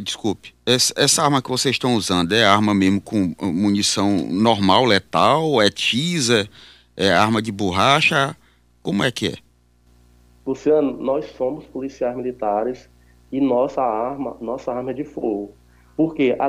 desculpe, 0.00 0.54
essa, 0.64 0.94
essa, 0.96 1.22
arma 1.22 1.42
que 1.42 1.50
vocês 1.50 1.74
estão 1.74 1.94
usando 1.94 2.32
é 2.32 2.44
arma 2.44 2.72
mesmo 2.72 3.00
com 3.00 3.34
munição 3.42 4.16
normal, 4.28 4.84
letal, 4.84 5.60
é 5.60 5.68
teaser, 5.68 6.48
é 6.96 7.10
arma 7.10 7.42
de 7.42 7.52
borracha, 7.52 8.36
como 8.82 9.02
é 9.02 9.10
que 9.10 9.28
é? 9.28 9.34
Luciano, 10.44 10.96
nós 10.96 11.26
somos 11.26 11.64
policiais 11.66 12.16
militares 12.16 12.90
e 13.30 13.40
nossa 13.40 13.80
arma, 13.80 14.36
nossa 14.40 14.72
arma 14.72 14.90
é 14.90 14.94
de 14.94 15.04
fogo. 15.04 15.54
Porque 15.96 16.34
a, 16.36 16.48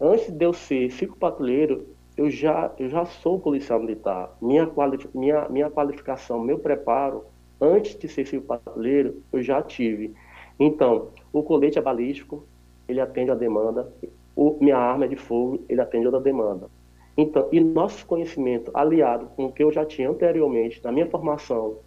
antes 0.00 0.30
de 0.30 0.44
eu 0.44 0.52
ser 0.52 0.90
cinco 0.90 1.16
patrulheiro, 1.16 1.86
eu 2.16 2.28
já, 2.28 2.72
eu 2.78 2.88
já 2.88 3.04
sou 3.04 3.38
policial 3.38 3.78
militar. 3.78 4.36
Minha, 4.42 4.66
quali, 4.66 4.98
minha, 5.14 5.48
minha 5.48 5.70
qualificação, 5.70 6.40
meu 6.40 6.58
preparo, 6.58 7.26
antes 7.60 7.96
de 7.96 8.08
ser 8.08 8.26
cinco 8.26 8.46
patrulheiro, 8.46 9.22
eu 9.32 9.40
já 9.40 9.62
tive. 9.62 10.14
Então, 10.58 11.10
o 11.32 11.40
colete 11.42 11.78
é 11.78 11.82
balístico, 11.82 12.44
ele 12.88 13.00
atende 13.00 13.30
a 13.30 13.36
demanda. 13.36 13.92
O, 14.34 14.58
minha 14.60 14.76
arma 14.76 15.04
é 15.04 15.08
de 15.08 15.16
fogo, 15.16 15.64
ele 15.68 15.80
atende 15.80 16.08
a 16.08 16.18
demanda. 16.18 16.68
Então, 17.16 17.48
e 17.52 17.60
nosso 17.60 18.04
conhecimento 18.04 18.72
aliado 18.74 19.26
com 19.36 19.46
o 19.46 19.52
que 19.52 19.62
eu 19.62 19.70
já 19.70 19.84
tinha 19.84 20.10
anteriormente 20.10 20.82
na 20.82 20.90
minha 20.90 21.08
formação 21.08 21.78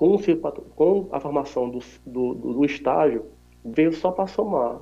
com, 0.00 0.16
com 0.74 1.08
a 1.12 1.20
formação 1.20 1.68
do, 1.68 1.78
do, 2.06 2.34
do 2.34 2.64
estágio, 2.64 3.26
veio 3.62 3.92
só 3.92 4.10
para 4.10 4.26
somar. 4.26 4.80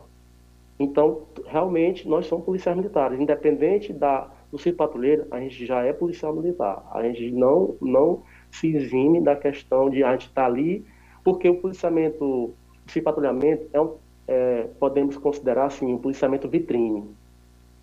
Então, 0.79 1.23
realmente, 1.45 2.09
nós 2.09 2.27
somos 2.27 2.45
policiais 2.45 2.77
militares. 2.77 3.19
Independente 3.19 3.93
da, 3.93 4.31
do 4.49 4.59
civil 4.59 4.77
patrulheiro, 4.77 5.27
a 5.33 5.41
gente 5.41 5.67
já 5.67 5.83
é 5.83 5.93
policial 5.93 6.33
militar. 6.33 6.89
A 6.93 7.03
gente 7.03 7.33
não, 7.33 7.75
não 7.81 8.23
se 8.53 8.69
exime 8.69 9.21
da 9.21 9.35
questão 9.35 9.91
de 9.91 10.05
a 10.05 10.13
gente 10.13 10.29
estar 10.29 10.43
tá 10.43 10.47
ali, 10.47 10.87
porque 11.25 11.49
o 11.49 11.57
policiamento, 11.57 12.25
o 12.25 12.55
civil 12.87 13.03
patrulhamento, 13.03 13.69
é 13.73 13.81
um, 13.81 13.97
é, 14.29 14.69
podemos 14.79 15.17
considerar 15.17 15.67
assim, 15.67 15.93
um 15.93 15.99
policiamento 15.99 16.49
vitrine. 16.49 17.03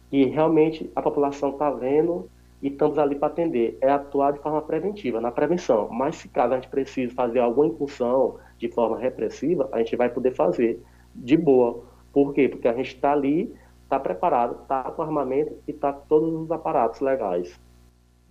E 0.10 0.24
realmente 0.24 0.90
a 0.96 1.02
população 1.02 1.50
está 1.50 1.70
vendo 1.70 2.30
e 2.66 2.70
estamos 2.70 2.98
ali 2.98 3.14
para 3.14 3.28
atender. 3.28 3.78
É 3.80 3.92
atuar 3.92 4.34
de 4.34 4.40
forma 4.40 4.60
preventiva, 4.60 5.22
na 5.22 5.30
prevenção. 5.30 5.88
Mas 5.92 6.16
se 6.16 6.28
caso 6.28 6.54
a 6.54 6.56
gente 6.56 6.68
precise 6.68 7.14
fazer 7.14 7.38
alguma 7.38 7.68
incursão 7.68 8.40
de 8.58 8.68
forma 8.70 8.98
repressiva, 8.98 9.70
a 9.72 9.78
gente 9.78 9.96
vai 9.96 10.10
poder 10.10 10.34
fazer 10.34 10.82
de 11.14 11.38
boa. 11.38 11.84
Por 12.12 12.34
quê? 12.34 12.50
Porque 12.50 12.68
a 12.68 12.74
gente 12.74 12.96
está 12.96 13.12
ali, 13.12 13.54
está 13.84 14.00
preparado, 14.00 14.64
está 14.64 14.82
com 14.82 15.04
armamento 15.04 15.54
e 15.68 15.72
está 15.72 15.94
com 15.94 16.08
todos 16.08 16.34
os 16.34 16.52
aparatos 16.52 17.02
legais. 17.02 17.54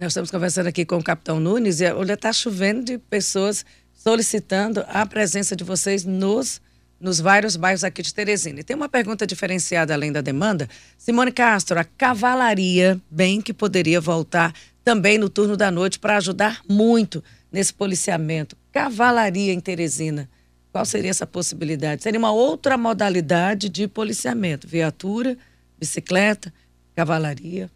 Nós 0.01 0.09
estamos 0.09 0.33
conversando 0.33 0.66
aqui 0.66 0.85
com 0.85 0.97
o 0.97 1.05
capitão 1.05 1.38
Nunes 1.38 1.81
e 1.81 1.88
olha, 1.92 2.14
está 2.14 2.33
chovendo 2.33 2.83
de 2.83 2.99
pessoas 2.99 3.64
solicitando 3.92 4.85
a 4.88 5.07
presença 5.07 5.55
de 5.55 5.62
vocês 5.62 6.05
nos 6.05 6.61
nos 7.05 7.21
vários 7.21 7.55
bairros 7.55 7.85
aqui 7.85 8.01
de 8.01 8.14
Teresina. 8.14 8.61
E 8.61 8.64
tem 8.64 8.75
uma 8.75 8.88
pergunta 8.88 9.27
diferenciada 9.27 9.93
além 9.93 10.11
da 10.11 10.23
demanda. 10.23 10.67
Simone 10.97 11.31
Castro, 11.31 11.79
a 11.79 11.85
cavalaria, 11.85 12.99
bem 13.11 13.43
que 13.43 13.53
poderia 13.53 14.01
voltar 14.01 14.55
também 14.83 15.19
no 15.19 15.29
turno 15.29 15.55
da 15.55 15.71
noite 15.71 15.99
para 15.99 16.17
ajudar 16.17 16.62
muito 16.67 17.23
nesse 17.53 17.75
policiamento. 17.75 18.57
Cavalaria 18.73 19.53
em 19.53 19.61
Teresina. 19.61 20.31
Qual 20.73 20.85
seria 20.87 21.11
essa 21.11 21.27
possibilidade? 21.27 22.03
Seria 22.03 22.19
uma 22.19 22.33
outra 22.33 22.79
modalidade 22.79 23.69
de 23.69 23.87
policiamento: 23.87 24.67
viatura, 24.67 25.37
bicicleta, 25.79 26.53
cavalaria. 26.97 27.71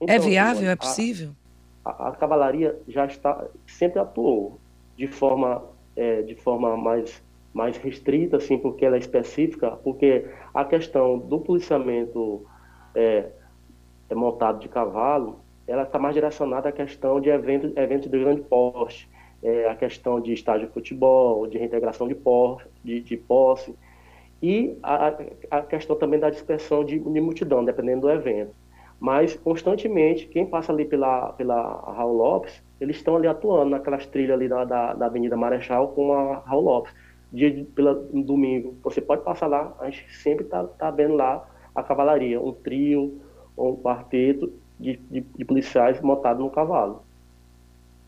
É 0.00 0.04
então, 0.04 0.16
é 0.16 0.18
viável? 0.18 0.68
é 0.68 0.74
possível? 0.74 1.30
A, 1.84 1.90
a, 1.90 2.08
a, 2.08 2.12
cavalaria 2.16 2.76
já 2.88 3.06
está 3.06 3.46
sempre 3.64 4.00
atuou 4.00 4.60
de 4.96 5.06
forma 5.06 5.62
é, 5.94 6.22
de 6.22 6.34
forma 6.34 6.76
mais 6.76 7.22
mais 7.52 7.76
restrita, 7.76 8.36
assim, 8.36 8.58
porque 8.58 8.84
ela 8.84 8.96
é 8.96 8.98
específica, 8.98 9.72
porque 9.82 10.26
a 10.54 10.64
questão 10.64 11.18
do 11.18 11.40
policiamento 11.40 12.44
é, 12.94 13.30
é 14.08 14.14
montado 14.14 14.60
de 14.60 14.68
cavalo, 14.68 15.40
ela 15.66 15.82
está 15.82 15.98
mais 15.98 16.14
direcionada 16.14 16.68
à 16.68 16.72
questão 16.72 17.20
de 17.20 17.28
eventos, 17.28 17.72
de 18.10 18.18
grande 18.18 18.42
porte, 18.42 19.08
é, 19.42 19.68
a 19.68 19.74
questão 19.74 20.20
de 20.20 20.32
estágio 20.32 20.66
de 20.66 20.72
futebol, 20.72 21.46
de 21.46 21.58
reintegração 21.58 22.06
de, 22.06 22.14
por, 22.14 22.62
de, 22.84 23.00
de 23.00 23.16
posse, 23.16 23.74
e 24.42 24.78
a, 24.82 25.14
a, 25.50 25.62
questão 25.62 25.96
também 25.96 26.18
da 26.18 26.30
dispersão 26.30 26.84
de, 26.84 26.98
de, 26.98 27.20
multidão, 27.20 27.64
dependendo 27.64 28.02
do 28.02 28.10
evento. 28.10 28.54
Mas, 28.98 29.34
constantemente, 29.34 30.26
quem 30.26 30.46
passa 30.46 30.72
ali 30.72 30.84
pela, 30.84 31.32
pela 31.32 31.92
Raul 31.92 32.16
Lopes, 32.16 32.62
eles 32.80 32.96
estão 32.96 33.16
ali 33.16 33.26
atuando 33.26 33.70
naquelas 33.70 34.06
trilhas 34.06 34.32
ali 34.32 34.48
da, 34.48 34.64
da, 34.64 34.94
da 34.94 35.06
Avenida 35.06 35.36
Marechal 35.36 35.88
com 35.88 36.12
a 36.12 36.38
Raul 36.40 36.64
Lopes 36.64 36.92
dia 37.32 37.50
de, 37.50 37.64
pela, 37.64 37.92
um 38.12 38.22
domingo, 38.22 38.76
você 38.82 39.00
pode 39.00 39.22
passar 39.22 39.46
lá, 39.46 39.74
a 39.80 39.86
gente 39.86 40.04
sempre 40.16 40.44
está 40.44 40.64
tá 40.64 40.90
vendo 40.90 41.14
lá 41.14 41.48
a 41.74 41.82
cavalaria, 41.82 42.40
um 42.40 42.52
trio 42.52 43.20
ou 43.56 43.74
um 43.74 43.76
quarteto 43.76 44.52
de, 44.78 44.96
de, 45.10 45.20
de 45.20 45.44
policiais 45.44 46.00
montados 46.00 46.42
no 46.42 46.50
cavalo. 46.50 47.04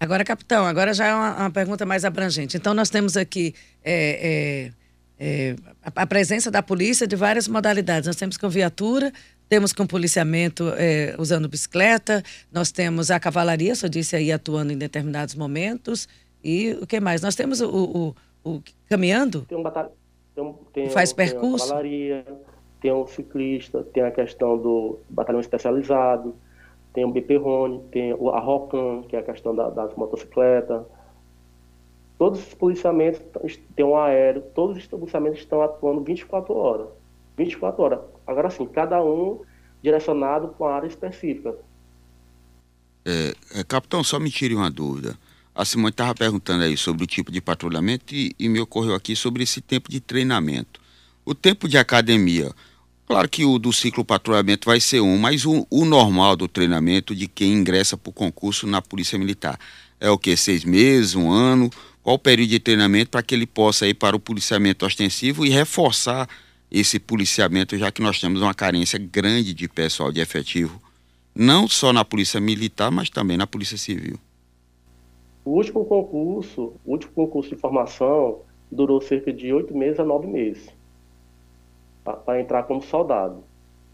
Agora, 0.00 0.24
capitão, 0.24 0.66
agora 0.66 0.92
já 0.92 1.06
é 1.06 1.14
uma, 1.14 1.37
uma 1.42 1.50
pergunta 1.50 1.87
mais 1.87 2.04
abrangente. 2.04 2.56
Então, 2.56 2.74
nós 2.74 2.90
temos 2.90 3.16
aqui 3.16 3.54
é, 3.85 4.72
é, 5.20 5.50
é, 5.50 5.56
a, 5.80 6.02
a, 6.02 6.06
presença 6.06 6.50
da 6.50 6.61
polícia 6.61 7.06
de 7.06 7.14
várias 7.14 7.46
modalidades. 7.46 8.08
Nós 8.08 8.16
temos 8.16 8.37
com 8.37 8.48
viatura, 8.48 9.12
temos 9.48 9.72
com 9.72 9.87
policiamento 9.87 10.72
é, 10.76 11.14
usando 11.18 11.48
bicicleta, 11.48 12.20
nós 12.50 12.72
temos 12.72 13.12
a 13.12 13.20
cavalaria, 13.20 13.76
só 13.76 13.87
disse 13.87 14.16
aí, 14.16 14.32
atuando 14.32 14.72
em 14.72 14.76
determinados 14.78 15.37
momentos. 15.37 16.08
E 16.42 16.72
o 16.80 16.87
que 16.87 16.98
mais? 16.98 17.22
Nós 17.22 17.37
temos 17.37 17.61
o, 17.61 17.68
o 17.68 18.16
o, 18.44 18.61
caminhando? 18.88 19.42
Tem 19.42 19.57
um 19.57 19.62
batalhão. 19.62 19.92
Tem, 20.35 20.55
tem, 20.72 20.90
Faz 20.90 21.12
percurso? 21.12 21.66
Tem 21.66 21.68
cavalaria, 21.68 22.24
tem 22.81 22.92
um 22.92 23.07
ciclista, 23.07 23.83
tem 23.85 24.02
a 24.02 24.11
questão 24.11 24.59
do 24.59 24.98
batalhão 25.09 25.40
especializado, 25.40 26.35
tem 26.92 27.05
o 27.05 27.11
BP 27.11 27.37
Rony, 27.37 27.81
tem 27.90 28.12
a 28.12 28.40
Rocan, 28.40 29.02
que 29.02 29.16
é 29.16 29.20
a 29.20 29.22
questão 29.22 29.55
da, 29.55 29.70
das 29.70 29.94
motocicletas. 29.94 30.83
Todos 32.18 32.40
os 32.40 32.55
policiamentos, 32.55 33.20
tem 33.74 33.85
um 33.85 33.96
aéreo, 33.96 34.42
todos 34.55 34.76
os 34.76 34.87
policiamentos 34.87 35.40
estão 35.40 35.62
atuando 35.62 36.02
24 36.02 36.55
horas. 36.55 36.88
24 37.37 37.83
horas. 37.83 38.00
Agora 38.26 38.50
sim, 38.50 38.66
cada 38.66 39.02
um 39.02 39.40
direcionado 39.83 40.48
para 40.48 40.66
uma 40.66 40.74
área 40.74 40.87
específica. 40.87 41.57
É, 43.05 43.35
é, 43.59 43.64
capitão, 43.64 44.05
só 44.05 44.20
me 44.20 44.31
tire 44.31 44.55
uma 44.55 44.70
dúvida. 44.70 45.16
A 45.54 45.64
Simone 45.64 45.90
estava 45.90 46.14
perguntando 46.14 46.64
aí 46.64 46.76
sobre 46.76 47.04
o 47.04 47.06
tipo 47.06 47.30
de 47.30 47.40
patrulhamento 47.40 48.14
e, 48.14 48.34
e, 48.38 48.48
me 48.48 48.58
ocorreu 48.60 48.94
aqui 48.94 49.14
sobre 49.14 49.42
esse 49.42 49.60
tempo 49.60 49.90
de 49.90 50.00
treinamento. 50.00 50.80
O 51.24 51.34
tempo 51.34 51.68
de 51.68 51.76
academia, 51.76 52.52
Claro 53.12 53.28
que 53.28 53.44
o 53.44 53.58
do 53.58 53.72
ciclo 53.74 54.04
patrulhamento 54.04 54.66
vai 54.70 54.80
ser 54.80 55.00
um, 55.00 55.18
mas 55.18 55.44
o, 55.44 55.66
o 55.68 55.84
normal 55.84 56.34
do 56.34 56.48
treinamento 56.48 57.14
de 57.14 57.26
quem 57.26 57.52
ingressa 57.52 57.94
para 57.94 58.08
o 58.08 58.12
concurso 58.12 58.66
na 58.66 58.80
Polícia 58.80 59.18
Militar 59.18 59.58
é 60.00 60.08
o 60.08 60.16
que? 60.16 60.34
Seis 60.34 60.64
meses, 60.64 61.14
um 61.14 61.30
ano? 61.30 61.68
Qual 62.02 62.16
o 62.16 62.18
período 62.18 62.48
de 62.48 62.58
treinamento 62.58 63.10
para 63.10 63.22
que 63.22 63.34
ele 63.34 63.46
possa 63.46 63.86
ir 63.86 63.94
para 63.94 64.16
o 64.16 64.18
policiamento 64.18 64.86
ostensivo 64.86 65.44
e 65.44 65.50
reforçar 65.50 66.28
esse 66.70 66.98
policiamento, 66.98 67.76
já 67.76 67.92
que 67.92 68.00
nós 68.00 68.18
temos 68.18 68.40
uma 68.40 68.54
carência 68.54 68.98
grande 68.98 69.52
de 69.52 69.68
pessoal 69.68 70.10
de 70.10 70.20
efetivo, 70.20 70.82
não 71.34 71.68
só 71.68 71.92
na 71.92 72.04
Polícia 72.04 72.40
Militar, 72.40 72.90
mas 72.90 73.10
também 73.10 73.36
na 73.36 73.46
Polícia 73.46 73.76
Civil. 73.76 74.18
O 75.44 75.50
último 75.50 75.85
concurso, 75.85 76.74
o 76.85 76.92
último 76.92 77.12
concurso 77.12 77.50
de 77.50 77.57
formação 77.57 78.40
durou 78.70 79.00
cerca 79.00 79.33
de 79.33 79.52
oito 79.52 79.76
meses 79.76 79.98
a 79.98 80.05
nove 80.05 80.26
meses 80.26 80.74
para 82.05 82.40
entrar 82.40 82.62
como 82.64 82.81
soldado. 82.81 83.44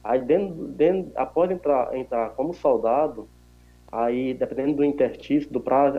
Aí, 0.02 0.20
dentro, 0.20 0.68
dentro, 0.68 1.12
após 1.14 1.50
entrar, 1.50 1.94
entrar 1.96 2.30
como 2.30 2.54
soldado, 2.54 3.28
aí, 3.90 4.34
dependendo 4.34 4.76
do 4.76 4.84
interstício, 4.84 5.50
do 5.50 5.61
prazo, 5.61 5.98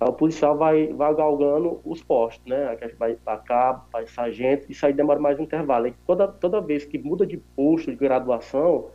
o 0.00 0.12
policial 0.12 0.56
vai, 0.56 0.88
vai 0.88 1.14
galgando 1.14 1.80
os 1.84 2.02
postos, 2.02 2.44
né? 2.46 2.76
Vai 2.98 3.14
para 3.14 3.38
cabo, 3.38 3.84
para 3.90 4.06
sargento, 4.06 4.70
isso 4.70 4.84
aí 4.84 4.92
demora 4.92 5.18
mais 5.18 5.38
um 5.38 5.42
intervalo. 5.42 5.86
E 5.86 5.92
toda, 6.06 6.28
toda 6.28 6.60
vez 6.60 6.84
que 6.84 6.98
muda 6.98 7.26
de 7.26 7.36
posto 7.36 7.90
de 7.90 7.96
graduação, 7.96 8.90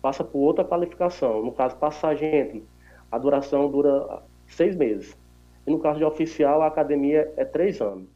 passa 0.00 0.22
por 0.24 0.38
outra 0.38 0.64
qualificação. 0.64 1.44
No 1.44 1.52
caso, 1.52 1.76
para 1.76 1.90
sargento, 1.90 2.62
a 3.10 3.18
duração 3.18 3.70
dura 3.70 4.22
seis 4.54 4.76
meses. 4.76 5.16
E 5.66 5.70
no 5.70 5.78
caso 5.78 5.98
de 5.98 6.04
oficial, 6.04 6.62
a 6.62 6.66
academia 6.66 7.32
é 7.36 7.44
três 7.44 7.80
anos. 7.80 8.08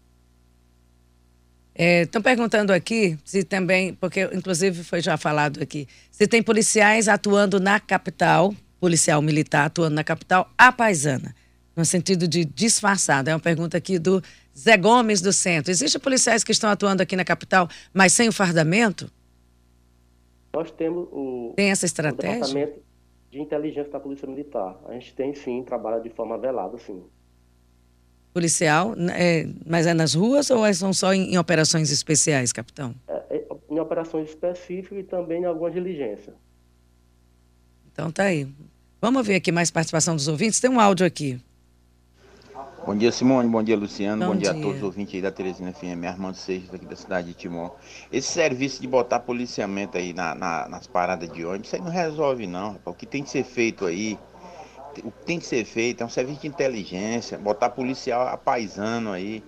Estão 1.74 2.20
é, 2.20 2.22
perguntando 2.22 2.72
aqui 2.72 3.18
se 3.24 3.44
também, 3.44 3.94
porque 3.94 4.22
inclusive 4.32 4.82
foi 4.82 5.02
já 5.02 5.16
falado 5.16 5.62
aqui, 5.62 5.86
se 6.10 6.26
tem 6.26 6.42
policiais 6.42 7.06
atuando 7.06 7.60
na 7.60 7.78
capital, 7.78 8.54
policial 8.80 9.20
militar 9.20 9.66
atuando 9.66 9.94
na 9.94 10.02
capital, 10.02 10.50
a 10.56 10.72
paisana 10.72 11.34
no 11.76 11.84
sentido 11.84 12.26
de 12.26 12.44
disfarçado. 12.44 13.28
É 13.28 13.34
uma 13.34 13.40
pergunta 13.40 13.76
aqui 13.76 13.98
do 13.98 14.22
Zé 14.58 14.78
Gomes 14.78 15.20
do 15.20 15.32
Centro. 15.32 15.70
Existem 15.70 16.00
policiais 16.00 16.42
que 16.42 16.50
estão 16.50 16.70
atuando 16.70 17.02
aqui 17.02 17.14
na 17.14 17.24
capital, 17.24 17.68
mas 17.92 18.14
sem 18.14 18.28
o 18.28 18.32
fardamento? 18.32 19.10
Nós 20.54 20.70
temos 20.70 21.06
o, 21.12 21.52
tem 21.54 21.70
essa 21.70 21.84
estratégia? 21.84 22.72
De 23.36 23.42
inteligência 23.42 23.92
da 23.92 24.00
Polícia 24.00 24.26
Militar. 24.26 24.80
A 24.86 24.92
gente 24.94 25.14
tem 25.14 25.34
sim, 25.34 25.62
trabalha 25.62 26.00
de 26.00 26.08
forma 26.08 26.38
velada, 26.38 26.78
sim. 26.78 27.04
Policial, 28.32 28.94
é, 29.14 29.46
mas 29.64 29.86
é 29.86 29.94
nas 29.94 30.14
ruas 30.14 30.50
ou 30.50 30.64
é, 30.64 30.72
são 30.72 30.92
só 30.92 31.12
em, 31.14 31.34
em 31.34 31.38
operações 31.38 31.90
especiais, 31.90 32.52
capitão? 32.52 32.94
É, 33.08 33.36
é, 33.36 33.46
em 33.70 33.78
operações 33.78 34.28
específicas 34.28 34.98
e 34.98 35.02
também 35.02 35.42
em 35.42 35.44
algumas 35.44 35.72
diligências. 35.72 36.34
Então 37.92 38.10
tá 38.10 38.24
aí. 38.24 38.46
Vamos 39.00 39.26
ver 39.26 39.36
aqui 39.36 39.52
mais 39.52 39.70
participação 39.70 40.16
dos 40.16 40.28
ouvintes. 40.28 40.60
Tem 40.60 40.70
um 40.70 40.80
áudio 40.80 41.06
aqui. 41.06 41.40
Bom 42.86 42.94
dia, 42.94 43.10
Simone. 43.10 43.48
Bom 43.48 43.64
dia, 43.64 43.76
Luciano. 43.76 44.24
Bom, 44.24 44.32
Bom 44.32 44.38
dia. 44.38 44.52
dia. 44.52 44.60
a 44.60 44.62
todos 44.62 44.76
os 44.76 44.82
ouvintes 44.84 45.16
aí 45.16 45.20
da 45.20 45.32
Teresina 45.32 45.72
FM, 45.72 46.04
Armando 46.06 46.36
Seixas, 46.36 46.72
aqui 46.72 46.86
da 46.86 46.94
cidade 46.94 47.26
de 47.26 47.34
Timon. 47.34 47.70
Esse 48.12 48.28
serviço 48.28 48.80
de 48.80 48.86
botar 48.86 49.18
policiamento 49.18 49.98
aí 49.98 50.12
na, 50.12 50.36
na, 50.36 50.68
nas 50.68 50.86
paradas 50.86 51.28
de 51.32 51.44
ônibus, 51.44 51.66
isso 51.66 51.74
aí 51.74 51.82
não 51.82 51.90
resolve, 51.90 52.46
não. 52.46 52.74
Rapaz. 52.74 52.94
O 52.94 52.96
que 52.96 53.04
tem 53.04 53.24
que 53.24 53.30
ser 53.30 53.42
feito 53.42 53.86
aí, 53.86 54.16
o 55.02 55.10
que 55.10 55.24
tem 55.24 55.40
que 55.40 55.46
ser 55.46 55.64
feito 55.64 56.04
é 56.04 56.06
um 56.06 56.08
serviço 56.08 56.42
de 56.42 56.46
inteligência, 56.46 57.36
botar 57.36 57.70
policial 57.70 58.28
apaisando 58.28 59.10
aí 59.10 59.42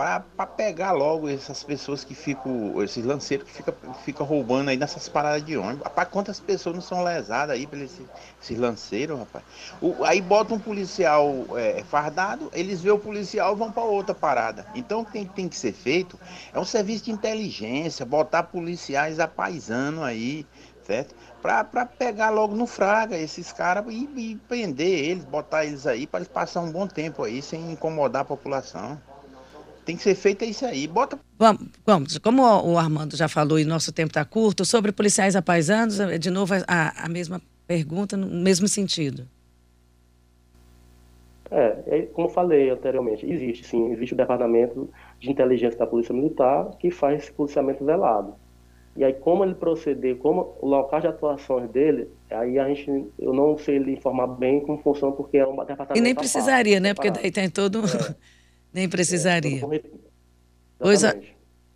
para 0.00 0.46
pegar 0.46 0.92
logo 0.92 1.28
essas 1.28 1.62
pessoas 1.62 2.02
que 2.02 2.14
ficam, 2.14 2.82
esses 2.82 3.04
lanceiros 3.04 3.46
que 3.46 3.52
ficam 3.52 3.74
fica 4.02 4.24
roubando 4.24 4.70
aí 4.70 4.76
nessas 4.78 5.10
paradas 5.10 5.44
de 5.44 5.58
ônibus. 5.58 5.82
Rapaz, 5.82 6.08
quantas 6.08 6.40
pessoas 6.40 6.74
não 6.74 6.82
são 6.82 7.04
lesadas 7.04 7.54
aí 7.54 7.68
esses, 7.70 8.06
esses 8.42 8.58
lanceiros, 8.58 9.18
rapaz? 9.18 9.44
O, 9.78 10.02
aí 10.04 10.22
bota 10.22 10.54
um 10.54 10.58
policial 10.58 11.46
é, 11.54 11.84
fardado, 11.84 12.50
eles 12.54 12.80
vê 12.80 12.90
o 12.90 12.98
policial 12.98 13.54
e 13.54 13.58
vão 13.58 13.70
para 13.70 13.82
outra 13.82 14.14
parada. 14.14 14.64
Então 14.74 15.00
o 15.00 15.04
que 15.04 15.12
tem, 15.12 15.26
tem 15.26 15.48
que 15.48 15.56
ser 15.56 15.72
feito 15.72 16.18
é 16.54 16.58
um 16.58 16.64
serviço 16.64 17.04
de 17.04 17.12
inteligência, 17.12 18.06
botar 18.06 18.44
policiais 18.44 19.20
apaisando 19.20 20.02
aí, 20.02 20.46
certo? 20.86 21.14
Para 21.42 21.84
pegar 21.84 22.30
logo 22.30 22.54
no 22.54 22.66
fraga 22.66 23.18
esses 23.18 23.52
caras 23.52 23.84
e, 23.88 24.08
e 24.16 24.36
prender 24.48 25.04
eles, 25.10 25.24
botar 25.26 25.66
eles 25.66 25.86
aí 25.86 26.06
para 26.06 26.20
eles 26.20 26.28
passar 26.28 26.62
um 26.62 26.70
bom 26.70 26.86
tempo 26.86 27.22
aí 27.22 27.42
sem 27.42 27.72
incomodar 27.72 28.22
a 28.22 28.24
população. 28.24 28.98
Tem 29.84 29.96
que 29.96 30.02
ser 30.02 30.14
feito 30.14 30.44
isso 30.44 30.64
aí. 30.64 30.86
Bota. 30.86 31.18
Vamos, 31.38 31.68
vamos. 31.86 32.18
Como 32.18 32.42
o 32.42 32.78
Armando 32.78 33.16
já 33.16 33.28
falou 33.28 33.58
e 33.58 33.64
nosso 33.64 33.92
tempo 33.92 34.10
está 34.10 34.24
curto, 34.24 34.64
sobre 34.64 34.92
policiais 34.92 35.34
apaisanos, 35.34 35.98
é, 35.98 36.18
de 36.18 36.30
novo 36.30 36.54
a, 36.66 37.04
a 37.04 37.08
mesma 37.08 37.40
pergunta, 37.66 38.16
no 38.16 38.26
mesmo 38.26 38.68
sentido. 38.68 39.26
É, 41.50 41.78
é, 41.86 42.02
como 42.02 42.28
falei 42.28 42.70
anteriormente, 42.70 43.28
existe 43.28 43.66
sim, 43.66 43.92
existe 43.92 44.14
o 44.14 44.16
departamento 44.16 44.88
de 45.18 45.30
inteligência 45.30 45.78
da 45.78 45.86
Polícia 45.86 46.14
Militar 46.14 46.70
que 46.78 46.90
faz 46.90 47.24
esse 47.24 47.32
policiamento 47.32 47.84
velado. 47.84 48.34
E 48.96 49.04
aí, 49.04 49.12
como 49.12 49.44
ele 49.44 49.54
proceder, 49.54 50.16
como 50.16 50.56
o 50.60 50.68
local 50.68 51.00
de 51.00 51.06
atuações 51.06 51.70
dele, 51.70 52.08
aí 52.30 52.58
a 52.58 52.68
gente, 52.68 53.06
eu 53.18 53.32
não 53.32 53.56
sei 53.56 53.78
lhe 53.78 53.92
informar 53.92 54.26
bem 54.26 54.60
como 54.60 54.78
funciona, 54.78 55.14
porque 55.14 55.38
é 55.38 55.46
um 55.46 55.56
departamento. 55.56 55.96
E 55.96 56.00
nem 56.00 56.14
precisaria, 56.14 56.80
né? 56.80 56.92
Porque 56.92 57.10
daí 57.10 57.30
tem 57.30 57.48
todo. 57.48 57.80
É. 57.80 58.14
Nem 58.72 58.88
precisaria. 58.88 59.62
É, 60.80 61.06
a, 61.06 61.16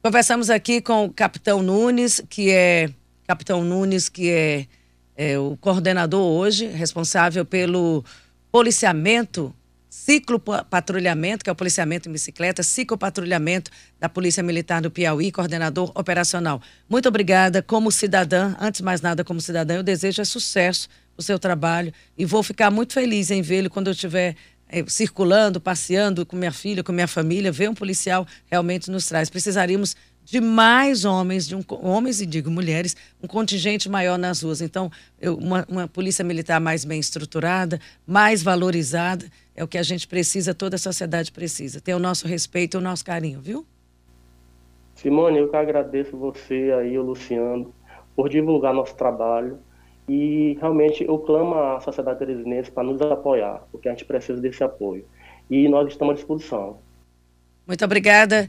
conversamos 0.02 0.50
aqui 0.50 0.80
com 0.80 1.06
o 1.06 1.12
Capitão 1.12 1.62
Nunes, 1.62 2.22
que 2.28 2.50
é 2.50 2.90
Capitão 3.26 3.64
Nunes, 3.64 4.08
que 4.08 4.30
é, 4.30 4.66
é 5.16 5.38
o 5.38 5.56
coordenador 5.56 6.22
hoje, 6.22 6.66
responsável 6.66 7.44
pelo 7.44 8.04
policiamento, 8.52 9.54
ciclo 9.88 10.38
patrulhamento, 10.38 11.42
que 11.42 11.50
é 11.50 11.52
o 11.52 11.56
policiamento 11.56 12.08
em 12.08 12.12
bicicleta, 12.12 12.62
ciclo 12.62 12.96
patrulhamento 12.96 13.70
da 13.98 14.08
Polícia 14.08 14.42
Militar 14.42 14.82
do 14.82 14.90
Piauí, 14.90 15.32
coordenador 15.32 15.90
operacional. 15.94 16.60
Muito 16.88 17.08
obrigada. 17.08 17.62
Como 17.62 17.90
cidadã, 17.90 18.54
antes 18.60 18.78
de 18.78 18.84
mais 18.84 19.00
nada, 19.00 19.24
como 19.24 19.40
cidadã, 19.40 19.76
eu 19.76 19.82
desejo 19.82 20.20
é 20.20 20.24
sucesso 20.24 20.88
o 21.16 21.22
seu 21.22 21.38
trabalho 21.38 21.92
e 22.18 22.24
vou 22.24 22.42
ficar 22.42 22.70
muito 22.70 22.92
feliz 22.92 23.30
em 23.30 23.40
vê-lo 23.40 23.70
quando 23.70 23.86
eu 23.86 23.92
estiver 23.92 24.36
é, 24.74 24.84
circulando, 24.88 25.60
passeando 25.60 26.26
com 26.26 26.34
minha 26.34 26.50
filha, 26.50 26.82
com 26.82 26.90
minha 26.90 27.06
família, 27.06 27.52
ver 27.52 27.70
um 27.70 27.74
policial 27.74 28.26
realmente 28.50 28.90
nos 28.90 29.06
traz. 29.06 29.30
Precisaríamos 29.30 29.94
de 30.24 30.40
mais 30.40 31.04
homens, 31.04 31.46
de 31.46 31.54
um, 31.54 31.62
homens 31.80 32.20
e 32.20 32.26
digo 32.26 32.50
mulheres, 32.50 32.96
um 33.22 33.28
contingente 33.28 33.88
maior 33.88 34.18
nas 34.18 34.42
ruas. 34.42 34.60
Então, 34.60 34.90
eu, 35.20 35.36
uma, 35.36 35.64
uma 35.68 35.86
polícia 35.86 36.24
militar 36.24 36.60
mais 36.60 36.84
bem 36.84 36.98
estruturada, 36.98 37.78
mais 38.04 38.42
valorizada, 38.42 39.26
é 39.54 39.62
o 39.62 39.68
que 39.68 39.78
a 39.78 39.82
gente 39.82 40.08
precisa, 40.08 40.52
toda 40.52 40.74
a 40.74 40.78
sociedade 40.78 41.30
precisa. 41.30 41.80
Ter 41.80 41.94
o 41.94 42.00
nosso 42.00 42.26
respeito 42.26 42.76
e 42.76 42.78
o 42.78 42.80
nosso 42.80 43.04
carinho, 43.04 43.40
viu? 43.40 43.64
Simone, 44.96 45.38
eu 45.38 45.48
que 45.48 45.56
agradeço 45.56 46.16
você 46.16 46.74
aí, 46.80 46.98
o 46.98 47.02
Luciano, 47.02 47.72
por 48.16 48.28
divulgar 48.28 48.74
nosso 48.74 48.96
trabalho. 48.96 49.58
E 50.08 50.56
realmente 50.60 51.04
eu 51.04 51.18
clamo 51.18 51.54
à 51.54 51.80
sociedade 51.80 52.18
teresinense 52.18 52.70
para 52.70 52.82
nos 52.82 53.00
apoiar, 53.00 53.62
porque 53.72 53.88
a 53.88 53.92
gente 53.92 54.04
precisa 54.04 54.40
desse 54.40 54.62
apoio. 54.62 55.04
E 55.50 55.68
nós 55.68 55.88
estamos 55.88 56.12
à 56.12 56.14
disposição. 56.16 56.78
Muito 57.66 57.84
obrigada. 57.84 58.48